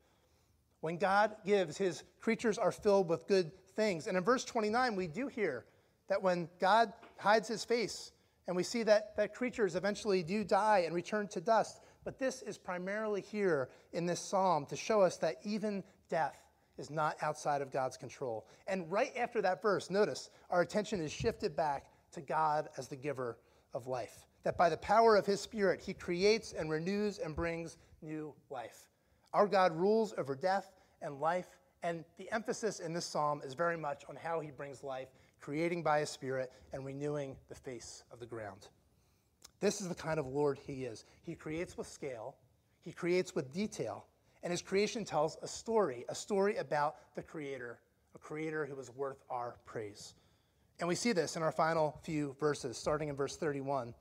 When 0.80 0.96
God 0.96 1.36
gives, 1.44 1.76
his 1.76 2.04
creatures 2.20 2.56
are 2.56 2.72
filled 2.72 3.10
with 3.10 3.28
good 3.28 3.52
things. 3.76 4.06
And 4.06 4.16
in 4.16 4.24
verse 4.24 4.46
29, 4.46 4.96
we 4.96 5.08
do 5.08 5.26
hear 5.26 5.66
that 6.08 6.22
when 6.22 6.48
God 6.58 6.90
hides 7.18 7.48
his 7.48 7.66
face, 7.66 8.12
and 8.46 8.56
we 8.56 8.62
see 8.62 8.82
that, 8.84 9.14
that 9.18 9.34
creatures 9.34 9.76
eventually 9.76 10.22
do 10.22 10.42
die 10.42 10.84
and 10.86 10.94
return 10.94 11.28
to 11.28 11.40
dust. 11.42 11.82
But 12.04 12.18
this 12.18 12.42
is 12.42 12.58
primarily 12.58 13.20
here 13.20 13.68
in 13.92 14.06
this 14.06 14.20
psalm 14.20 14.66
to 14.66 14.76
show 14.76 15.02
us 15.02 15.16
that 15.18 15.36
even 15.44 15.84
death 16.08 16.38
is 16.78 16.90
not 16.90 17.16
outside 17.20 17.60
of 17.60 17.70
God's 17.70 17.96
control. 17.96 18.46
And 18.66 18.90
right 18.90 19.12
after 19.16 19.42
that 19.42 19.60
verse, 19.60 19.90
notice 19.90 20.30
our 20.48 20.62
attention 20.62 21.00
is 21.00 21.12
shifted 21.12 21.54
back 21.54 21.86
to 22.12 22.20
God 22.20 22.68
as 22.78 22.88
the 22.88 22.96
giver 22.96 23.38
of 23.74 23.86
life 23.86 24.26
that 24.42 24.56
by 24.56 24.68
the 24.68 24.76
power 24.76 25.16
of 25.16 25.26
his 25.26 25.40
Spirit, 25.40 25.80
he 25.80 25.94
creates 25.94 26.52
and 26.52 26.70
renews 26.70 27.18
and 27.18 27.36
brings 27.36 27.76
new 28.02 28.34
life. 28.48 28.88
Our 29.32 29.46
God 29.46 29.76
rules 29.76 30.14
over 30.16 30.34
death 30.34 30.72
and 31.02 31.20
life, 31.20 31.58
and 31.82 32.04
the 32.18 32.30
emphasis 32.32 32.80
in 32.80 32.92
this 32.92 33.04
psalm 33.04 33.42
is 33.44 33.54
very 33.54 33.76
much 33.76 34.04
on 34.08 34.16
how 34.16 34.40
he 34.40 34.50
brings 34.50 34.82
life, 34.82 35.08
creating 35.40 35.82
by 35.82 36.00
his 36.00 36.10
Spirit 36.10 36.52
and 36.72 36.84
renewing 36.84 37.36
the 37.48 37.54
face 37.54 38.04
of 38.12 38.18
the 38.20 38.26
ground. 38.26 38.68
This 39.60 39.80
is 39.80 39.88
the 39.88 39.94
kind 39.94 40.18
of 40.18 40.26
Lord 40.26 40.58
he 40.58 40.84
is. 40.84 41.04
He 41.22 41.34
creates 41.34 41.76
with 41.76 41.86
scale, 41.86 42.36
he 42.80 42.92
creates 42.92 43.34
with 43.34 43.52
detail, 43.52 44.06
and 44.42 44.50
his 44.50 44.62
creation 44.62 45.04
tells 45.04 45.36
a 45.42 45.46
story, 45.46 46.04
a 46.08 46.14
story 46.14 46.56
about 46.56 47.14
the 47.14 47.22
Creator, 47.22 47.78
a 48.14 48.18
Creator 48.18 48.66
who 48.66 48.80
is 48.80 48.90
worth 48.90 49.22
our 49.28 49.56
praise. 49.66 50.14
And 50.78 50.88
we 50.88 50.94
see 50.94 51.12
this 51.12 51.36
in 51.36 51.42
our 51.42 51.52
final 51.52 52.00
few 52.02 52.34
verses, 52.40 52.78
starting 52.78 53.10
in 53.10 53.16
verse 53.16 53.36
31. 53.36 53.94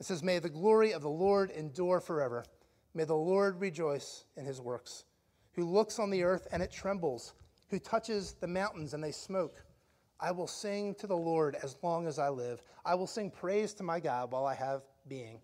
It 0.00 0.06
says, 0.06 0.22
May 0.22 0.38
the 0.38 0.48
glory 0.48 0.92
of 0.92 1.02
the 1.02 1.10
Lord 1.10 1.50
endure 1.50 2.00
forever. 2.00 2.44
May 2.94 3.04
the 3.04 3.14
Lord 3.14 3.60
rejoice 3.60 4.24
in 4.38 4.46
his 4.46 4.58
works, 4.58 5.04
who 5.52 5.64
looks 5.64 5.98
on 5.98 6.08
the 6.08 6.22
earth 6.22 6.48
and 6.50 6.62
it 6.62 6.72
trembles, 6.72 7.34
who 7.68 7.78
touches 7.78 8.32
the 8.40 8.46
mountains 8.46 8.94
and 8.94 9.04
they 9.04 9.12
smoke. 9.12 9.62
I 10.18 10.30
will 10.30 10.46
sing 10.46 10.94
to 10.96 11.06
the 11.06 11.16
Lord 11.16 11.56
as 11.62 11.76
long 11.82 12.06
as 12.06 12.18
I 12.18 12.28
live. 12.28 12.62
I 12.84 12.94
will 12.94 13.06
sing 13.06 13.30
praise 13.30 13.74
to 13.74 13.82
my 13.82 14.00
God 14.00 14.32
while 14.32 14.46
I 14.46 14.54
have 14.54 14.82
being. 15.08 15.40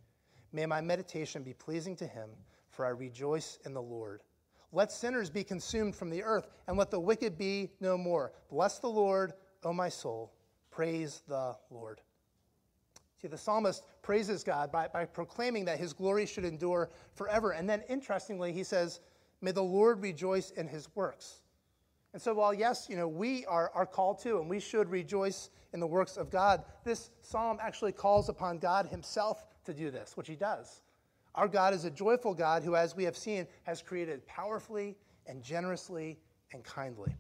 May 0.53 0.67
my 0.67 0.81
meditation 0.81 1.43
be 1.43 1.53
pleasing 1.53 1.97
to 1.97 2.07
him, 2.07 2.31
for 2.71 2.87
I 2.87 2.91
rejoice 2.91 3.59
in 3.65 3.75
the 3.75 3.83
Lord. 3.83 4.23
Let 4.73 4.91
sinners 4.91 5.29
be 5.29 5.45
consumed 5.45 5.95
from 5.95 6.09
the 6.09 6.23
earth, 6.23 6.49
and 6.67 6.79
let 6.79 6.91
the 6.91 7.01
wicked 7.01 7.37
be 7.37 7.71
no 7.81 7.99
more. 7.99 8.33
Bless 8.49 8.79
the 8.79 8.89
Lord, 8.89 9.35
O 9.65 9.73
my 9.73 9.91
soul. 9.91 10.33
Praise 10.71 11.23
the 11.29 11.55
Lord. 11.71 12.01
See, 13.21 13.29
the 13.29 13.39
psalmist 13.39 13.85
praises 14.01 14.43
God 14.43 14.73
by, 14.73 14.89
by 14.89 15.05
proclaiming 15.05 15.67
that 15.67 15.79
his 15.79 15.93
glory 15.93 16.27
should 16.27 16.45
endure 16.45 16.91
forever. 17.15 17.53
And 17.53 17.69
then, 17.69 17.83
interestingly, 17.89 18.53
he 18.53 18.65
says, 18.65 19.01
May 19.43 19.53
the 19.53 19.63
Lord 19.63 20.03
rejoice 20.03 20.51
in 20.53 20.67
his 20.67 20.89
works. 20.97 21.42
And 22.13 22.21
so, 22.21 22.35
while 22.35 22.53
yes, 22.53 22.87
you 22.91 22.97
know, 22.97 23.09
we 23.09 23.47
are, 23.47 23.71
are 23.75 23.87
called 23.87 24.21
to 24.23 24.39
and 24.39 24.49
we 24.49 24.61
should 24.61 24.91
rejoice 24.91 25.51
in 25.73 25.81
the 25.81 25.87
works 25.87 26.17
of 26.17 26.31
God, 26.31 26.65
this 26.85 27.11
psalm 27.23 27.59
actually 27.61 27.93
calls 27.93 28.29
upon 28.29 28.59
God 28.59 28.87
himself 28.87 29.45
to 29.65 29.73
do 29.73 29.91
this, 29.91 30.17
which 30.17 30.29
he 30.29 30.37
does. 30.37 30.83
Our 31.35 31.49
God 31.49 31.73
is 31.73 31.87
a 31.87 31.91
joyful 31.91 32.35
God 32.35 32.63
who, 32.63 32.77
as 32.77 32.95
we 32.95 33.05
have 33.05 33.17
seen, 33.17 33.47
has 33.63 33.81
created 33.81 34.27
powerfully 34.27 34.97
and 35.27 35.43
generously 35.43 36.19
and 36.53 36.63
kindly. 36.63 37.17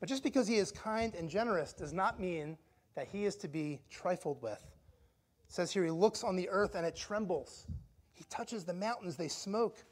But 0.00 0.08
just 0.10 0.22
because 0.22 0.46
he 0.46 0.56
is 0.56 0.70
kind 0.70 1.14
and 1.14 1.30
generous 1.30 1.72
does 1.72 1.94
not 1.94 2.20
mean 2.20 2.58
that 2.94 3.08
he 3.08 3.24
is 3.24 3.36
to 3.36 3.48
be 3.48 3.80
trifled 3.88 4.42
with. 4.42 4.62
It 5.48 5.52
says 5.52 5.72
here, 5.72 5.84
he 5.84 5.90
looks 5.90 6.22
on 6.22 6.36
the 6.36 6.48
earth 6.50 6.74
and 6.74 6.84
it 6.84 6.94
trembles. 6.94 7.66
He 8.12 8.24
touches 8.28 8.64
the 8.64 8.74
mountains, 8.74 9.16
they 9.16 9.28
smoke. 9.28 9.82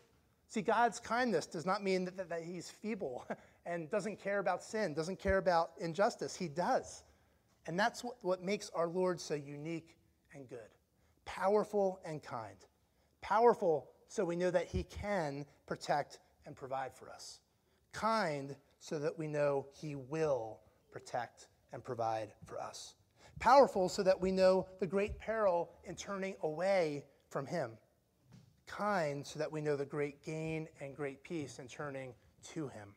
See, 0.48 0.60
God's 0.60 1.00
kindness 1.00 1.46
does 1.46 1.64
not 1.64 1.82
mean 1.82 2.04
that, 2.04 2.16
that, 2.18 2.28
that 2.28 2.42
he's 2.42 2.70
feeble 2.70 3.24
and 3.66 3.90
doesn't 3.90 4.20
care 4.20 4.38
about 4.38 4.62
sin, 4.62 4.94
doesn't 4.94 5.18
care 5.18 5.38
about 5.38 5.70
injustice. 5.78 6.36
He 6.36 6.48
does. 6.48 7.02
And 7.66 7.78
that's 7.78 8.04
what, 8.04 8.16
what 8.22 8.42
makes 8.42 8.70
our 8.74 8.88
Lord 8.88 9.20
so 9.20 9.34
unique 9.34 9.96
and 10.34 10.48
good, 10.48 10.58
powerful 11.24 12.00
and 12.04 12.22
kind. 12.22 12.56
Powerful 13.20 13.88
so 14.08 14.24
we 14.24 14.36
know 14.36 14.50
that 14.50 14.66
he 14.66 14.82
can 14.82 15.46
protect 15.66 16.18
and 16.46 16.54
provide 16.54 16.94
for 16.94 17.10
us. 17.10 17.40
Kind 17.92 18.54
so 18.80 18.98
that 18.98 19.18
we 19.18 19.26
know 19.26 19.66
he 19.72 19.94
will 19.94 20.60
protect 20.92 21.48
and 21.72 21.82
provide 21.82 22.32
for 22.44 22.60
us. 22.60 22.94
Powerful 23.40 23.88
so 23.88 24.02
that 24.02 24.20
we 24.20 24.30
know 24.30 24.66
the 24.78 24.86
great 24.86 25.18
peril 25.18 25.70
in 25.84 25.96
turning 25.96 26.34
away 26.42 27.04
from 27.30 27.46
him. 27.46 27.72
Kind 28.66 29.26
so 29.26 29.38
that 29.38 29.50
we 29.50 29.60
know 29.60 29.76
the 29.76 29.84
great 29.84 30.24
gain 30.24 30.68
and 30.80 30.94
great 30.94 31.22
peace 31.24 31.58
in 31.58 31.66
turning 31.66 32.14
to 32.52 32.68
him. 32.68 32.94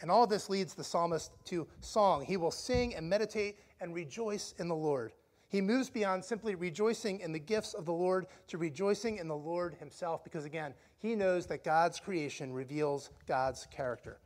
And 0.00 0.10
all 0.10 0.26
this 0.26 0.50
leads 0.50 0.74
the 0.74 0.84
psalmist 0.84 1.32
to 1.46 1.66
song. 1.80 2.24
He 2.24 2.36
will 2.36 2.50
sing 2.50 2.94
and 2.94 3.08
meditate 3.08 3.58
and 3.80 3.94
rejoice 3.94 4.54
in 4.58 4.68
the 4.68 4.74
Lord. 4.74 5.12
He 5.48 5.60
moves 5.60 5.90
beyond 5.90 6.24
simply 6.24 6.54
rejoicing 6.54 7.20
in 7.20 7.30
the 7.30 7.38
gifts 7.38 7.74
of 7.74 7.84
the 7.84 7.92
Lord 7.92 8.26
to 8.48 8.56
rejoicing 8.56 9.18
in 9.18 9.28
the 9.28 9.36
Lord 9.36 9.74
himself, 9.74 10.24
because 10.24 10.46
again, 10.46 10.72
he 10.98 11.14
knows 11.14 11.46
that 11.46 11.62
God's 11.62 12.00
creation 12.00 12.52
reveals 12.52 13.10
God's 13.26 13.66
character. 13.70 14.18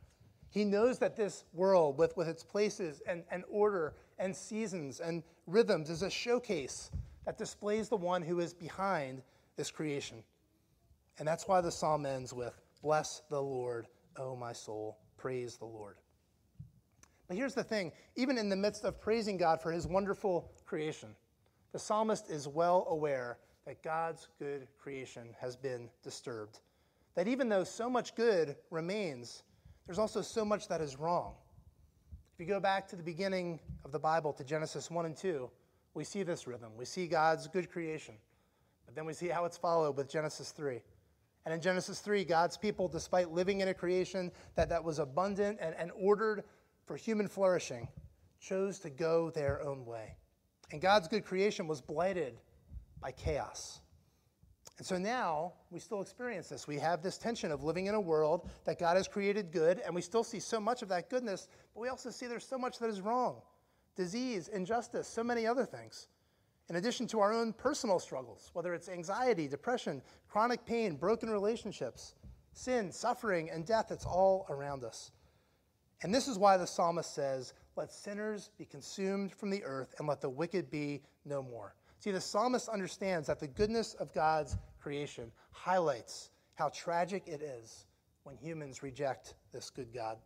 He 0.49 0.63
knows 0.63 0.99
that 0.99 1.17
this 1.17 1.43
world, 1.53 1.97
with, 1.97 2.15
with 2.15 2.29
its 2.29 2.43
places 2.43 3.01
and, 3.05 3.23
and 3.29 3.43
order 3.49 3.93
and 4.17 4.33
seasons 4.33 5.01
and 5.01 5.21
rhythms, 5.47 5.89
is 5.89 6.01
a 6.01 6.09
showcase 6.09 6.91
that 7.25 7.37
displays 7.37 7.89
the 7.89 7.97
one 7.97 8.21
who 8.21 8.39
is 8.39 8.53
behind 8.53 9.21
this 9.57 9.69
creation. 9.69 10.23
And 11.19 11.27
that's 11.27 11.47
why 11.47 11.59
the 11.59 11.71
psalm 11.71 12.05
ends 12.05 12.33
with 12.33 12.53
Bless 12.81 13.21
the 13.29 13.41
Lord, 13.41 13.87
O 14.17 14.35
my 14.35 14.53
soul, 14.53 14.97
praise 15.27 15.57
the 15.57 15.65
Lord. 15.65 15.97
But 17.27 17.35
here's 17.35 17.53
the 17.53 17.61
thing 17.61 17.91
even 18.15 18.37
in 18.37 18.47
the 18.47 18.55
midst 18.55 18.85
of 18.85 19.01
praising 19.01 19.35
God 19.35 19.61
for 19.61 19.73
his 19.73 19.85
wonderful 19.85 20.49
creation, 20.65 21.09
the 21.73 21.79
psalmist 21.79 22.29
is 22.29 22.47
well 22.47 22.87
aware 22.89 23.37
that 23.65 23.83
God's 23.83 24.29
good 24.39 24.69
creation 24.81 25.35
has 25.37 25.57
been 25.57 25.89
disturbed. 26.01 26.61
That 27.15 27.27
even 27.27 27.49
though 27.49 27.65
so 27.65 27.89
much 27.89 28.15
good 28.15 28.55
remains, 28.71 29.43
there's 29.85 29.99
also 29.99 30.21
so 30.21 30.45
much 30.45 30.69
that 30.69 30.79
is 30.79 30.97
wrong. 30.97 31.33
If 32.33 32.39
you 32.39 32.45
go 32.45 32.61
back 32.61 32.87
to 32.87 32.95
the 32.95 33.03
beginning 33.03 33.59
of 33.83 33.91
the 33.91 33.99
Bible, 33.99 34.31
to 34.31 34.45
Genesis 34.45 34.89
1 34.89 35.05
and 35.07 35.17
2, 35.17 35.49
we 35.93 36.05
see 36.05 36.23
this 36.23 36.47
rhythm. 36.47 36.71
We 36.77 36.85
see 36.85 37.05
God's 37.05 37.49
good 37.49 37.69
creation. 37.69 38.15
But 38.85 38.95
then 38.95 39.05
we 39.05 39.11
see 39.11 39.27
how 39.27 39.43
it's 39.43 39.57
followed 39.57 39.97
with 39.97 40.07
Genesis 40.07 40.51
3. 40.51 40.79
And 41.47 41.53
in 41.53 41.61
Genesis 41.61 42.01
3, 42.01 42.25
God's 42.25 42.57
people, 42.57 42.89
despite 42.89 43.31
living 43.31 43.61
in 43.61 43.69
a 43.69 43.73
creation 43.73 44.33
that, 44.55 44.67
that 44.67 44.83
was 44.83 44.99
abundant 44.99 45.59
and, 45.61 45.73
and 45.75 45.91
ordered 45.97 46.43
for 46.85 46.97
human 46.97 47.29
flourishing, 47.29 47.87
chose 48.41 48.79
to 48.79 48.89
go 48.89 49.29
their 49.29 49.61
own 49.61 49.85
way. 49.85 50.17
And 50.73 50.81
God's 50.81 51.07
good 51.07 51.23
creation 51.23 51.65
was 51.65 51.79
blighted 51.79 52.41
by 52.99 53.13
chaos. 53.13 53.79
And 54.77 54.85
so 54.85 54.97
now 54.97 55.53
we 55.71 55.79
still 55.79 56.01
experience 56.01 56.49
this. 56.49 56.67
We 56.67 56.79
have 56.79 57.01
this 57.01 57.17
tension 57.17 57.53
of 57.53 57.63
living 57.63 57.85
in 57.85 57.95
a 57.95 58.01
world 58.01 58.49
that 58.65 58.77
God 58.77 58.97
has 58.97 59.07
created 59.07 59.49
good, 59.49 59.79
and 59.85 59.95
we 59.95 60.01
still 60.01 60.25
see 60.25 60.41
so 60.41 60.59
much 60.59 60.81
of 60.81 60.89
that 60.89 61.09
goodness, 61.09 61.47
but 61.73 61.79
we 61.79 61.87
also 61.87 62.09
see 62.09 62.27
there's 62.27 62.45
so 62.45 62.57
much 62.57 62.77
that 62.79 62.89
is 62.89 62.99
wrong 62.99 63.41
disease, 63.95 64.49
injustice, 64.49 65.07
so 65.07 65.23
many 65.23 65.47
other 65.47 65.63
things. 65.63 66.09
In 66.69 66.75
addition 66.75 67.07
to 67.07 67.19
our 67.19 67.31
own 67.31 67.53
personal 67.53 67.99
struggles, 67.99 68.49
whether 68.53 68.73
it's 68.73 68.89
anxiety, 68.89 69.47
depression, 69.47 70.01
chronic 70.27 70.65
pain, 70.65 70.95
broken 70.95 71.29
relationships, 71.29 72.15
sin, 72.53 72.91
suffering, 72.91 73.49
and 73.49 73.65
death, 73.65 73.91
it's 73.91 74.05
all 74.05 74.45
around 74.49 74.83
us. 74.83 75.11
And 76.03 76.13
this 76.13 76.27
is 76.27 76.37
why 76.37 76.57
the 76.57 76.67
psalmist 76.67 77.13
says, 77.15 77.53
Let 77.75 77.91
sinners 77.91 78.49
be 78.57 78.65
consumed 78.65 79.33
from 79.33 79.49
the 79.49 79.63
earth, 79.63 79.95
and 79.97 80.07
let 80.07 80.21
the 80.21 80.29
wicked 80.29 80.69
be 80.69 81.01
no 81.25 81.41
more. 81.41 81.73
See, 81.99 82.11
the 82.11 82.21
psalmist 82.21 82.69
understands 82.69 83.27
that 83.27 83.39
the 83.39 83.47
goodness 83.47 83.93
of 83.95 84.13
God's 84.13 84.57
creation 84.79 85.31
highlights 85.51 86.31
how 86.55 86.69
tragic 86.69 87.27
it 87.27 87.41
is 87.41 87.85
when 88.23 88.35
humans 88.35 88.83
reject 88.83 89.35
this 89.53 89.69
good 89.69 89.93
God. 89.93 90.17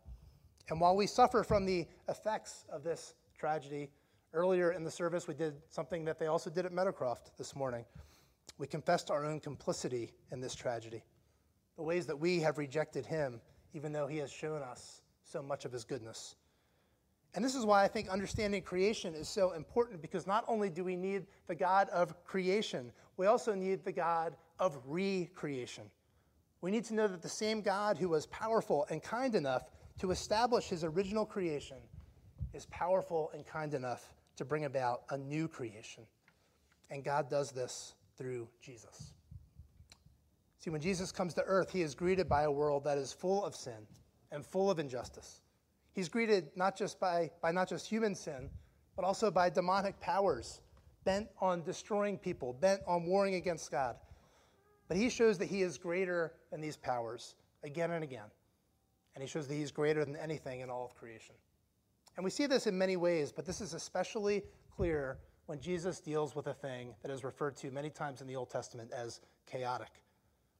And 0.68 0.80
while 0.80 0.96
we 0.96 1.06
suffer 1.06 1.42
from 1.44 1.64
the 1.64 1.86
effects 2.08 2.64
of 2.70 2.82
this 2.82 3.14
tragedy, 3.38 3.90
earlier 4.34 4.72
in 4.72 4.84
the 4.84 4.90
service 4.90 5.28
we 5.28 5.34
did 5.34 5.54
something 5.68 6.04
that 6.04 6.18
they 6.18 6.26
also 6.26 6.50
did 6.50 6.64
at 6.64 6.72
Meadowcroft 6.72 7.36
this 7.36 7.54
morning. 7.54 7.84
We 8.58 8.66
confessed 8.66 9.10
our 9.10 9.24
own 9.24 9.40
complicity 9.40 10.12
in 10.30 10.40
this 10.40 10.54
tragedy, 10.54 11.04
the 11.76 11.82
ways 11.82 12.06
that 12.06 12.18
we 12.18 12.40
have 12.40 12.58
rejected 12.58 13.04
him, 13.04 13.40
even 13.74 13.92
though 13.92 14.06
he 14.06 14.18
has 14.18 14.30
shown 14.30 14.62
us 14.62 15.02
so 15.24 15.42
much 15.42 15.64
of 15.64 15.72
his 15.72 15.84
goodness. 15.84 16.36
And 17.34 17.44
this 17.44 17.54
is 17.54 17.64
why 17.64 17.82
I 17.82 17.88
think 17.88 18.08
understanding 18.08 18.62
creation 18.62 19.14
is 19.14 19.28
so 19.28 19.52
important 19.52 20.02
because 20.02 20.26
not 20.26 20.44
only 20.48 20.68
do 20.68 20.84
we 20.84 20.96
need 20.96 21.26
the 21.46 21.54
God 21.54 21.88
of 21.88 22.22
creation, 22.24 22.92
we 23.16 23.26
also 23.26 23.54
need 23.54 23.84
the 23.84 23.92
God 23.92 24.36
of 24.58 24.78
recreation. 24.86 25.84
We 26.60 26.70
need 26.70 26.84
to 26.84 26.94
know 26.94 27.08
that 27.08 27.22
the 27.22 27.28
same 27.28 27.62
God 27.62 27.96
who 27.98 28.10
was 28.10 28.26
powerful 28.26 28.86
and 28.90 29.02
kind 29.02 29.34
enough 29.34 29.70
to 29.98 30.10
establish 30.10 30.68
his 30.68 30.84
original 30.84 31.24
creation 31.24 31.78
is 32.52 32.66
powerful 32.66 33.30
and 33.34 33.46
kind 33.46 33.72
enough 33.74 34.14
to 34.36 34.44
bring 34.44 34.64
about 34.64 35.02
a 35.10 35.18
new 35.18 35.48
creation. 35.48 36.04
And 36.90 37.04
God 37.04 37.28
does 37.30 37.50
this 37.50 37.94
through 38.16 38.48
Jesus. 38.60 39.12
See, 40.58 40.70
when 40.70 40.80
Jesus 40.80 41.10
comes 41.10 41.34
to 41.34 41.42
earth, 41.42 41.72
he 41.72 41.82
is 41.82 41.94
greeted 41.94 42.28
by 42.28 42.42
a 42.42 42.50
world 42.50 42.84
that 42.84 42.98
is 42.98 43.12
full 43.12 43.44
of 43.44 43.56
sin 43.56 43.86
and 44.30 44.46
full 44.46 44.70
of 44.70 44.78
injustice. 44.78 45.40
He's 45.92 46.08
greeted 46.08 46.50
not 46.56 46.76
just 46.76 47.00
by, 47.00 47.30
by 47.40 47.52
not 47.52 47.68
just 47.68 47.88
human 47.88 48.14
sin, 48.14 48.48
but 48.96 49.04
also 49.04 49.30
by 49.30 49.50
demonic 49.50 49.98
powers 50.00 50.60
bent 51.04 51.28
on 51.40 51.62
destroying 51.62 52.16
people, 52.16 52.52
bent 52.52 52.80
on 52.86 53.06
warring 53.06 53.34
against 53.34 53.70
God. 53.70 53.96
But 54.88 54.96
he 54.96 55.10
shows 55.10 55.38
that 55.38 55.48
he 55.48 55.62
is 55.62 55.78
greater 55.78 56.34
than 56.50 56.60
these 56.60 56.76
powers 56.76 57.34
again 57.64 57.90
and 57.90 58.04
again. 58.04 58.30
And 59.14 59.22
he 59.22 59.28
shows 59.28 59.48
that 59.48 59.54
he's 59.54 59.70
greater 59.70 60.04
than 60.04 60.16
anything 60.16 60.60
in 60.60 60.70
all 60.70 60.84
of 60.84 60.94
creation. 60.94 61.34
And 62.16 62.24
we 62.24 62.30
see 62.30 62.46
this 62.46 62.66
in 62.66 62.76
many 62.76 62.96
ways, 62.96 63.32
but 63.32 63.46
this 63.46 63.60
is 63.60 63.74
especially 63.74 64.42
clear 64.74 65.18
when 65.46 65.60
Jesus 65.60 66.00
deals 66.00 66.34
with 66.34 66.46
a 66.46 66.54
thing 66.54 66.94
that 67.02 67.10
is 67.10 67.24
referred 67.24 67.56
to 67.56 67.70
many 67.70 67.90
times 67.90 68.20
in 68.20 68.26
the 68.26 68.36
Old 68.36 68.50
Testament 68.50 68.90
as 68.92 69.20
chaotic, 69.46 70.02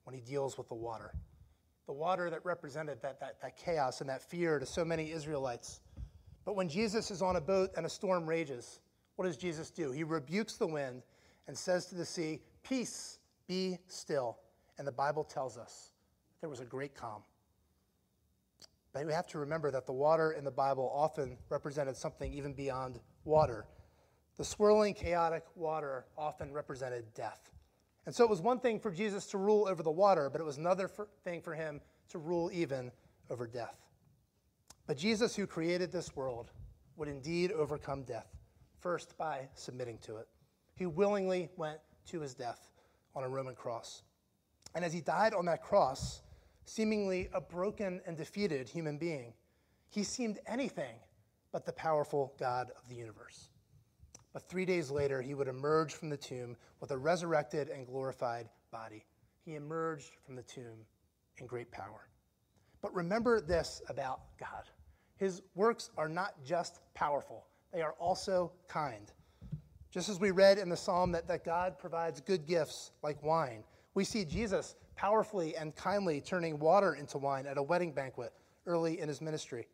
when 0.05 0.15
he 0.15 0.21
deals 0.21 0.59
with 0.59 0.69
the 0.69 0.75
water 0.75 1.13
the 1.87 1.93
water 1.93 2.31
that 2.31 2.45
represented 2.45 3.01
that, 3.03 3.21
that, 3.21 3.41
that 3.41 3.57
chaos 3.57 4.01
and 4.01 4.09
that 4.09 4.23
fear 4.23 4.59
to 4.59 4.67
so 4.67 4.85
many 4.85 5.11
Israelites. 5.11 5.81
But 6.45 6.57
when 6.57 6.69
Jesus 6.69 7.11
is 7.11 7.23
on 7.23 7.37
a 7.37 7.41
boat 7.41 7.71
and 7.77 7.87
a 7.87 7.89
storm 7.89 8.27
rages, 8.27 8.81
what 9.17 9.27
does 9.27 9.37
Jesus 9.37 9.71
do? 9.71 9.91
He 9.91 10.05
rebukes 10.05 10.57
the 10.57 10.67
wind 10.67 11.03
and 11.47 11.57
says 11.57 11.87
to 11.87 11.95
the 11.95 12.05
sea, 12.05 12.41
Peace, 12.63 13.19
be 13.47 13.79
still. 13.89 14.39
And 14.79 14.87
the 14.87 14.93
Bible 14.93 15.25
tells 15.25 15.59
us 15.59 15.93
there 16.41 16.49
was 16.49 16.61
a 16.61 16.65
great 16.65 16.95
calm. 16.95 17.23
But 18.93 19.07
we 19.07 19.13
have 19.13 19.27
to 19.29 19.39
remember 19.39 19.71
that 19.71 19.87
the 19.87 19.93
water 19.93 20.33
in 20.33 20.45
the 20.45 20.51
Bible 20.51 20.91
often 20.95 21.39
represented 21.49 21.97
something 21.97 22.33
even 22.33 22.53
beyond 22.53 23.01
water. 23.25 23.67
The 24.37 24.45
swirling, 24.45 24.95
chaotic 24.95 25.45
water 25.55 26.07
often 26.17 26.53
represented 26.53 27.15
death. 27.15 27.51
And 28.05 28.15
so 28.15 28.25
it 28.25 28.31
was 28.31 28.41
one 28.41 28.59
thing 28.59 28.81
for 28.81 28.91
Jesus 28.91 29.27
to 29.27 29.39
rule 29.39 29.67
over 29.69 29.83
the 29.83 29.91
water, 29.91 30.29
but 30.29 30.41
it 30.41 30.45
was 30.45 30.59
another 30.59 30.89
for, 30.89 31.09
thing 31.25 31.41
for 31.41 31.55
him 31.55 31.81
to 32.11 32.19
rule 32.19 32.51
even 32.53 32.91
over 33.31 33.47
death. 33.47 33.79
But 34.87 34.97
Jesus, 34.97 35.37
who 35.37 35.47
created 35.47 35.93
this 35.93 36.15
world, 36.17 36.51
would 36.97 37.09
indeed 37.09 37.53
overcome 37.53 38.03
death, 38.03 38.27
first 38.81 39.17
by 39.17 39.49
submitting 39.55 39.99
to 39.99 40.17
it. 40.17 40.27
He 40.75 40.87
willingly 40.87 41.49
went 41.57 41.79
to 42.09 42.21
his 42.21 42.35
death 42.35 42.69
on 43.15 43.23
a 43.23 43.29
Roman 43.29 43.55
cross. 43.55 44.03
And 44.75 44.85
as 44.85 44.93
he 44.93 45.01
died 45.01 45.35
on 45.35 45.47
that 45.47 45.63
cross, 45.63 46.23
seemingly 46.65 47.29
a 47.33 47.41
broken 47.41 48.01
and 48.07 48.17
defeated 48.17 48.69
human 48.69 48.99
being. 48.99 49.33
He 49.89 50.03
seemed 50.03 50.39
anything 50.47 50.97
but 51.53 51.67
the 51.67 51.73
powerful 51.73 52.35
God 52.39 52.71
of 52.77 52.89
the 52.89 52.95
universe. 52.95 53.51
But 54.33 54.49
three 54.49 54.65
days 54.65 54.91
later, 54.91 55.21
he 55.21 55.35
would 55.35 55.49
emerge 55.49 55.93
from 55.93 56.09
the 56.09 56.17
tomb 56.17 56.57
with 56.81 56.91
a 56.91 56.97
resurrected 56.97 57.69
and 57.69 57.87
glorified 57.87 58.49
body. 58.71 59.05
He 59.45 59.57
emerged 59.57 60.13
from 60.25 60.35
the 60.35 60.43
tomb 60.43 60.87
in 61.39 61.47
great 61.47 61.71
power. 61.71 62.09
But 62.81 62.95
remember 62.95 63.41
this 63.41 63.83
about 63.89 64.21
God 64.39 64.65
His 65.17 65.43
works 65.55 65.91
are 65.97 66.09
not 66.09 66.43
just 66.45 66.81
powerful, 66.95 67.47
they 67.73 67.83
are 67.83 67.95
also 67.99 68.53
kind. 68.69 69.13
Just 69.91 70.09
as 70.09 70.19
we 70.19 70.31
read 70.31 70.57
in 70.57 70.71
the 70.71 70.77
psalm 70.77 71.13
that, 71.13 71.29
that 71.29 71.45
God 71.45 71.79
provides 71.79 72.23
good 72.23 72.47
gifts 72.47 72.93
like 73.03 73.23
wine, 73.23 73.63
we 73.95 74.05
see 74.05 74.25
Jesus 74.25 74.75
powerfully 75.03 75.57
and 75.57 75.75
kindly 75.75 76.21
turning 76.21 76.61
water 76.61 76.95
into 76.95 77.19
wine 77.19 77.45
at 77.45 77.59
a 77.59 77.63
wedding 77.63 77.91
banquet 77.91 78.33
early 78.67 79.01
in 79.01 79.09
his 79.09 79.21
ministry. 79.21 79.67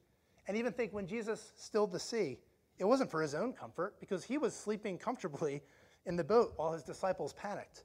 And 0.47 0.57
even 0.57 0.73
think 0.73 0.95
when 0.95 1.07
Jesus 1.07 1.53
stilled 1.55 1.93
the 1.93 2.01
sea, 2.01 2.39
it 2.79 2.87
wasn't 2.87 3.11
for 3.11 3.21
his 3.21 3.35
own 3.35 3.53
comfort 3.53 4.01
because 4.01 4.25
he 4.25 4.39
was 4.39 4.55
sleeping 4.55 4.97
comfortably 4.97 5.61
in 6.07 6.17
the 6.17 6.25
boat 6.25 6.55
while 6.57 6.73
his 6.73 6.83
disciples 6.83 7.35
panicked. 7.35 7.85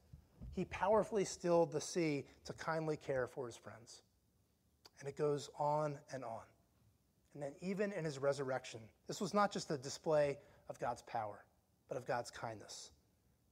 He 0.54 0.64
powerfully 0.64 1.26
stilled 1.26 1.74
the 1.74 1.82
sea 1.82 2.24
to 2.46 2.54
kindly 2.54 2.96
care 2.96 3.28
for 3.28 3.46
his 3.46 3.58
friends. 3.58 4.04
And 5.02 5.10
it 5.10 5.18
goes 5.18 5.50
on 5.60 6.00
and 6.14 6.24
on. 6.24 6.44
And 7.34 7.44
then, 7.44 7.52
even 7.60 7.92
in 7.92 8.06
his 8.06 8.20
resurrection, 8.20 8.80
this 9.06 9.20
was 9.20 9.34
not 9.34 9.52
just 9.52 9.70
a 9.70 9.78
display 9.78 10.38
of 10.70 10.80
God's 10.80 11.02
power, 11.02 11.44
but 11.90 11.98
of 11.98 12.06
God's 12.06 12.32
kindness. 12.32 12.92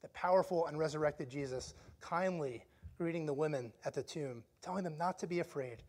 The 0.02 0.08
powerful 0.10 0.68
and 0.68 0.80
resurrected 0.80 1.30
Jesus 1.30 1.74
kindly 2.00 2.64
greeting 3.02 3.26
the 3.26 3.34
women 3.34 3.74
at 3.84 3.96
the 3.96 4.04
tomb, 4.04 4.44
telling 4.62 4.84
them 4.84 4.96
not 4.96 5.18
to 5.18 5.26
be 5.26 5.40
afraid. 5.40 5.82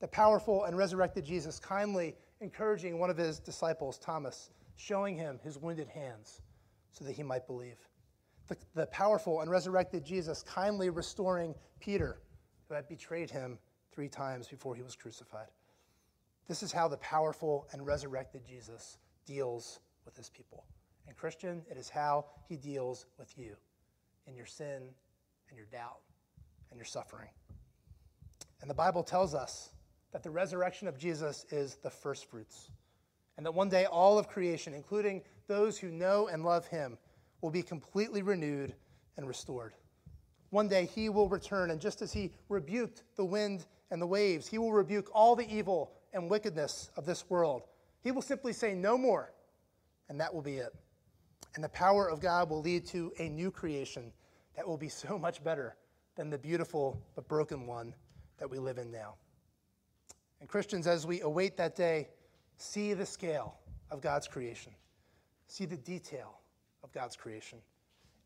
The 0.00 0.08
powerful 0.08 0.64
and 0.64 0.74
resurrected 0.74 1.22
Jesus 1.22 1.58
kindly 1.58 2.14
encouraging 2.40 2.98
one 2.98 3.10
of 3.10 3.18
his 3.18 3.38
disciples, 3.38 3.98
Thomas, 3.98 4.48
showing 4.76 5.14
him 5.14 5.38
his 5.44 5.58
wounded 5.58 5.86
hands 5.86 6.40
so 6.92 7.04
that 7.04 7.12
he 7.12 7.22
might 7.22 7.46
believe. 7.46 7.76
The, 8.48 8.56
the 8.74 8.86
powerful 8.86 9.42
and 9.42 9.50
resurrected 9.50 10.02
Jesus 10.02 10.42
kindly 10.44 10.88
restoring 10.88 11.54
Peter, 11.78 12.22
who 12.70 12.74
had 12.74 12.88
betrayed 12.88 13.30
him 13.30 13.58
three 13.92 14.08
times 14.08 14.48
before 14.48 14.74
he 14.74 14.82
was 14.82 14.96
crucified. 14.96 15.48
This 16.48 16.62
is 16.62 16.72
how 16.72 16.88
the 16.88 16.96
powerful 16.96 17.68
and 17.72 17.84
resurrected 17.84 18.46
Jesus 18.48 18.96
deals 19.26 19.80
with 20.06 20.16
his 20.16 20.30
people. 20.30 20.64
And, 21.06 21.14
Christian, 21.18 21.66
it 21.70 21.76
is 21.76 21.90
how 21.90 22.24
he 22.48 22.56
deals 22.56 23.04
with 23.18 23.36
you 23.36 23.56
in 24.26 24.34
your 24.34 24.46
sin 24.46 24.84
and 25.50 25.58
your 25.58 25.66
doubt 25.66 25.98
and 26.70 26.78
your 26.78 26.84
suffering. 26.84 27.28
And 28.60 28.70
the 28.70 28.74
Bible 28.74 29.02
tells 29.02 29.34
us 29.34 29.70
that 30.12 30.22
the 30.22 30.30
resurrection 30.30 30.88
of 30.88 30.98
Jesus 30.98 31.44
is 31.50 31.76
the 31.76 31.90
first 31.90 32.30
fruits, 32.30 32.70
and 33.36 33.44
that 33.44 33.52
one 33.52 33.68
day 33.68 33.84
all 33.84 34.18
of 34.18 34.28
creation, 34.28 34.72
including 34.72 35.22
those 35.46 35.78
who 35.78 35.88
know 35.88 36.28
and 36.28 36.44
love 36.44 36.66
him, 36.66 36.98
will 37.40 37.50
be 37.50 37.62
completely 37.62 38.22
renewed 38.22 38.74
and 39.16 39.28
restored. 39.28 39.74
One 40.50 40.68
day 40.68 40.86
he 40.86 41.08
will 41.08 41.28
return, 41.28 41.70
and 41.70 41.80
just 41.80 42.02
as 42.02 42.12
he 42.12 42.32
rebuked 42.48 43.02
the 43.16 43.24
wind 43.24 43.66
and 43.90 44.00
the 44.00 44.06
waves, 44.06 44.46
he 44.46 44.58
will 44.58 44.72
rebuke 44.72 45.10
all 45.12 45.36
the 45.36 45.48
evil 45.54 45.92
and 46.12 46.30
wickedness 46.30 46.90
of 46.96 47.04
this 47.04 47.28
world. 47.28 47.64
He 48.02 48.10
will 48.10 48.22
simply 48.22 48.52
say, 48.52 48.74
No 48.74 48.96
more, 48.96 49.32
and 50.08 50.20
that 50.20 50.32
will 50.32 50.42
be 50.42 50.56
it. 50.56 50.74
And 51.54 51.64
the 51.64 51.68
power 51.68 52.08
of 52.08 52.20
God 52.20 52.48
will 52.48 52.60
lead 52.60 52.86
to 52.86 53.12
a 53.18 53.28
new 53.28 53.50
creation 53.50 54.12
that 54.56 54.66
will 54.66 54.76
be 54.76 54.88
so 54.88 55.18
much 55.18 55.42
better 55.44 55.76
than 56.16 56.30
the 56.30 56.38
beautiful 56.38 57.00
but 57.14 57.28
broken 57.28 57.66
one 57.66 57.94
that 58.38 58.50
we 58.50 58.58
live 58.58 58.78
in 58.78 58.90
now. 58.90 59.14
And 60.40 60.48
Christians, 60.48 60.86
as 60.86 61.06
we 61.06 61.20
await 61.20 61.56
that 61.56 61.76
day, 61.76 62.08
see 62.56 62.94
the 62.94 63.06
scale 63.06 63.56
of 63.90 64.00
God's 64.00 64.26
creation, 64.26 64.72
see 65.46 65.66
the 65.66 65.76
detail 65.76 66.40
of 66.82 66.92
God's 66.92 67.16
creation, 67.16 67.58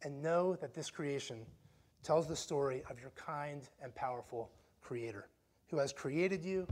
and 0.02 0.22
know 0.22 0.56
that 0.56 0.74
this 0.74 0.90
creation 0.90 1.44
tells 2.02 2.26
the 2.26 2.36
story 2.36 2.82
of 2.88 2.98
your 3.00 3.10
kind 3.10 3.68
and 3.82 3.94
powerful 3.94 4.50
Creator 4.80 5.28
who 5.68 5.78
has 5.78 5.92
created 5.92 6.44
you 6.44 6.66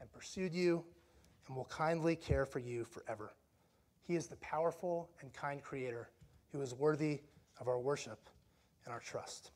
and 0.00 0.10
pursued 0.12 0.52
you 0.52 0.84
and 1.46 1.56
will 1.56 1.66
kindly 1.66 2.16
care 2.16 2.46
for 2.46 2.58
you 2.58 2.84
forever. 2.84 3.34
He 4.02 4.16
is 4.16 4.26
the 4.26 4.36
powerful 4.36 5.10
and 5.20 5.32
kind 5.32 5.62
Creator 5.62 6.08
who 6.50 6.62
is 6.62 6.74
worthy 6.74 7.20
of 7.60 7.68
our 7.68 7.78
worship 7.78 8.28
and 8.84 8.92
our 8.92 9.00
trust. 9.00 9.50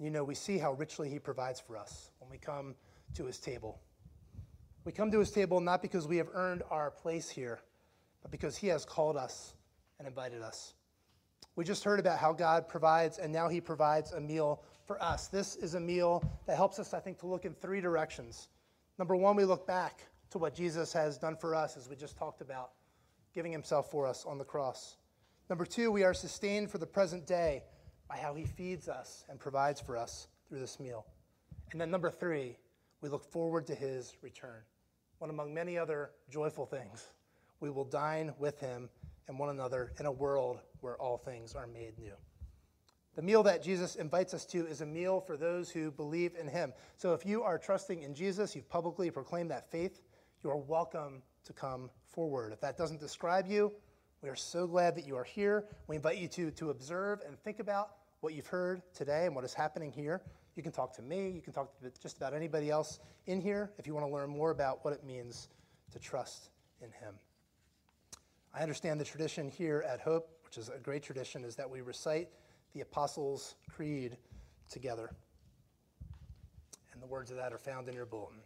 And 0.00 0.06
you 0.06 0.10
know, 0.10 0.24
we 0.24 0.34
see 0.34 0.56
how 0.56 0.72
richly 0.72 1.10
He 1.10 1.18
provides 1.18 1.60
for 1.60 1.76
us 1.76 2.08
when 2.20 2.30
we 2.30 2.38
come 2.38 2.74
to 3.16 3.26
His 3.26 3.38
table. 3.38 3.78
We 4.86 4.92
come 4.92 5.10
to 5.10 5.18
His 5.18 5.30
table 5.30 5.60
not 5.60 5.82
because 5.82 6.08
we 6.08 6.16
have 6.16 6.28
earned 6.32 6.62
our 6.70 6.90
place 6.90 7.28
here, 7.28 7.60
but 8.22 8.30
because 8.30 8.56
He 8.56 8.68
has 8.68 8.86
called 8.86 9.18
us 9.18 9.52
and 9.98 10.08
invited 10.08 10.40
us. 10.40 10.72
We 11.54 11.66
just 11.66 11.84
heard 11.84 12.00
about 12.00 12.18
how 12.18 12.32
God 12.32 12.66
provides, 12.66 13.18
and 13.18 13.30
now 13.30 13.50
He 13.50 13.60
provides 13.60 14.12
a 14.12 14.20
meal 14.22 14.62
for 14.86 15.02
us. 15.02 15.28
This 15.28 15.56
is 15.56 15.74
a 15.74 15.80
meal 15.80 16.24
that 16.46 16.56
helps 16.56 16.78
us, 16.78 16.94
I 16.94 17.00
think, 17.00 17.18
to 17.18 17.26
look 17.26 17.44
in 17.44 17.52
three 17.52 17.82
directions. 17.82 18.48
Number 18.98 19.14
one, 19.14 19.36
we 19.36 19.44
look 19.44 19.66
back 19.66 20.06
to 20.30 20.38
what 20.38 20.54
Jesus 20.54 20.94
has 20.94 21.18
done 21.18 21.36
for 21.36 21.54
us, 21.54 21.76
as 21.76 21.90
we 21.90 21.94
just 21.94 22.16
talked 22.16 22.40
about, 22.40 22.70
giving 23.34 23.52
Himself 23.52 23.90
for 23.90 24.06
us 24.06 24.24
on 24.24 24.38
the 24.38 24.44
cross. 24.44 24.96
Number 25.50 25.66
two, 25.66 25.92
we 25.92 26.04
are 26.04 26.14
sustained 26.14 26.70
for 26.70 26.78
the 26.78 26.86
present 26.86 27.26
day 27.26 27.64
by 28.10 28.16
how 28.16 28.34
He 28.34 28.44
feeds 28.44 28.88
us 28.88 29.24
and 29.28 29.38
provides 29.38 29.80
for 29.80 29.96
us 29.96 30.26
through 30.48 30.58
this 30.58 30.80
meal. 30.80 31.06
And 31.70 31.80
then 31.80 31.92
number 31.92 32.10
three, 32.10 32.58
we 33.00 33.08
look 33.08 33.24
forward 33.24 33.68
to 33.68 33.74
His 33.74 34.16
return. 34.20 34.62
One 35.18 35.30
among 35.30 35.54
many 35.54 35.78
other 35.78 36.10
joyful 36.28 36.66
things, 36.66 37.06
we 37.60 37.70
will 37.70 37.84
dine 37.84 38.34
with 38.38 38.58
Him 38.58 38.88
and 39.28 39.38
one 39.38 39.50
another 39.50 39.92
in 40.00 40.06
a 40.06 40.12
world 40.12 40.58
where 40.80 40.96
all 40.96 41.18
things 41.18 41.54
are 41.54 41.68
made 41.68 41.96
new. 42.00 42.14
The 43.14 43.22
meal 43.22 43.44
that 43.44 43.62
Jesus 43.62 43.94
invites 43.94 44.34
us 44.34 44.44
to 44.46 44.66
is 44.66 44.80
a 44.80 44.86
meal 44.86 45.20
for 45.20 45.36
those 45.36 45.70
who 45.70 45.92
believe 45.92 46.32
in 46.40 46.48
him. 46.48 46.72
So 46.96 47.12
if 47.12 47.26
you 47.26 47.42
are 47.42 47.58
trusting 47.58 48.02
in 48.02 48.14
Jesus, 48.14 48.56
you've 48.56 48.68
publicly 48.68 49.10
proclaimed 49.10 49.50
that 49.50 49.70
faith, 49.70 50.00
you 50.42 50.50
are 50.50 50.56
welcome 50.56 51.22
to 51.44 51.52
come 51.52 51.90
forward. 52.08 52.52
If 52.52 52.60
that 52.60 52.78
doesn't 52.78 53.00
describe 53.00 53.46
you, 53.46 53.72
we 54.22 54.28
are 54.28 54.36
so 54.36 54.66
glad 54.66 54.94
that 54.96 55.06
you 55.06 55.16
are 55.16 55.24
here. 55.24 55.66
We 55.86 55.96
invite 55.96 56.18
you 56.18 56.28
to, 56.28 56.50
to 56.52 56.70
observe 56.70 57.20
and 57.26 57.38
think 57.40 57.58
about 57.58 57.90
what 58.20 58.34
you've 58.34 58.46
heard 58.46 58.82
today 58.94 59.26
and 59.26 59.34
what 59.34 59.44
is 59.44 59.54
happening 59.54 59.92
here. 59.92 60.22
You 60.56 60.62
can 60.62 60.72
talk 60.72 60.94
to 60.96 61.02
me, 61.02 61.30
you 61.30 61.40
can 61.40 61.52
talk 61.52 61.78
to 61.80 61.90
just 62.02 62.16
about 62.16 62.34
anybody 62.34 62.70
else 62.70 62.98
in 63.26 63.40
here 63.40 63.70
if 63.78 63.86
you 63.86 63.94
want 63.94 64.06
to 64.06 64.12
learn 64.12 64.30
more 64.30 64.50
about 64.50 64.84
what 64.84 64.92
it 64.92 65.04
means 65.04 65.48
to 65.92 65.98
trust 65.98 66.50
in 66.80 66.90
him. 66.90 67.14
I 68.52 68.62
understand 68.62 69.00
the 69.00 69.04
tradition 69.04 69.48
here 69.48 69.84
at 69.88 70.00
Hope, 70.00 70.28
which 70.44 70.58
is 70.58 70.68
a 70.68 70.78
great 70.78 71.02
tradition, 71.02 71.44
is 71.44 71.56
that 71.56 71.70
we 71.70 71.80
recite 71.80 72.28
the 72.74 72.80
Apostles' 72.80 73.54
Creed 73.70 74.16
together. 74.68 75.12
And 76.92 77.02
the 77.02 77.06
words 77.06 77.30
of 77.30 77.36
that 77.36 77.52
are 77.52 77.58
found 77.58 77.88
in 77.88 77.94
your 77.94 78.06
bulletin. 78.06 78.40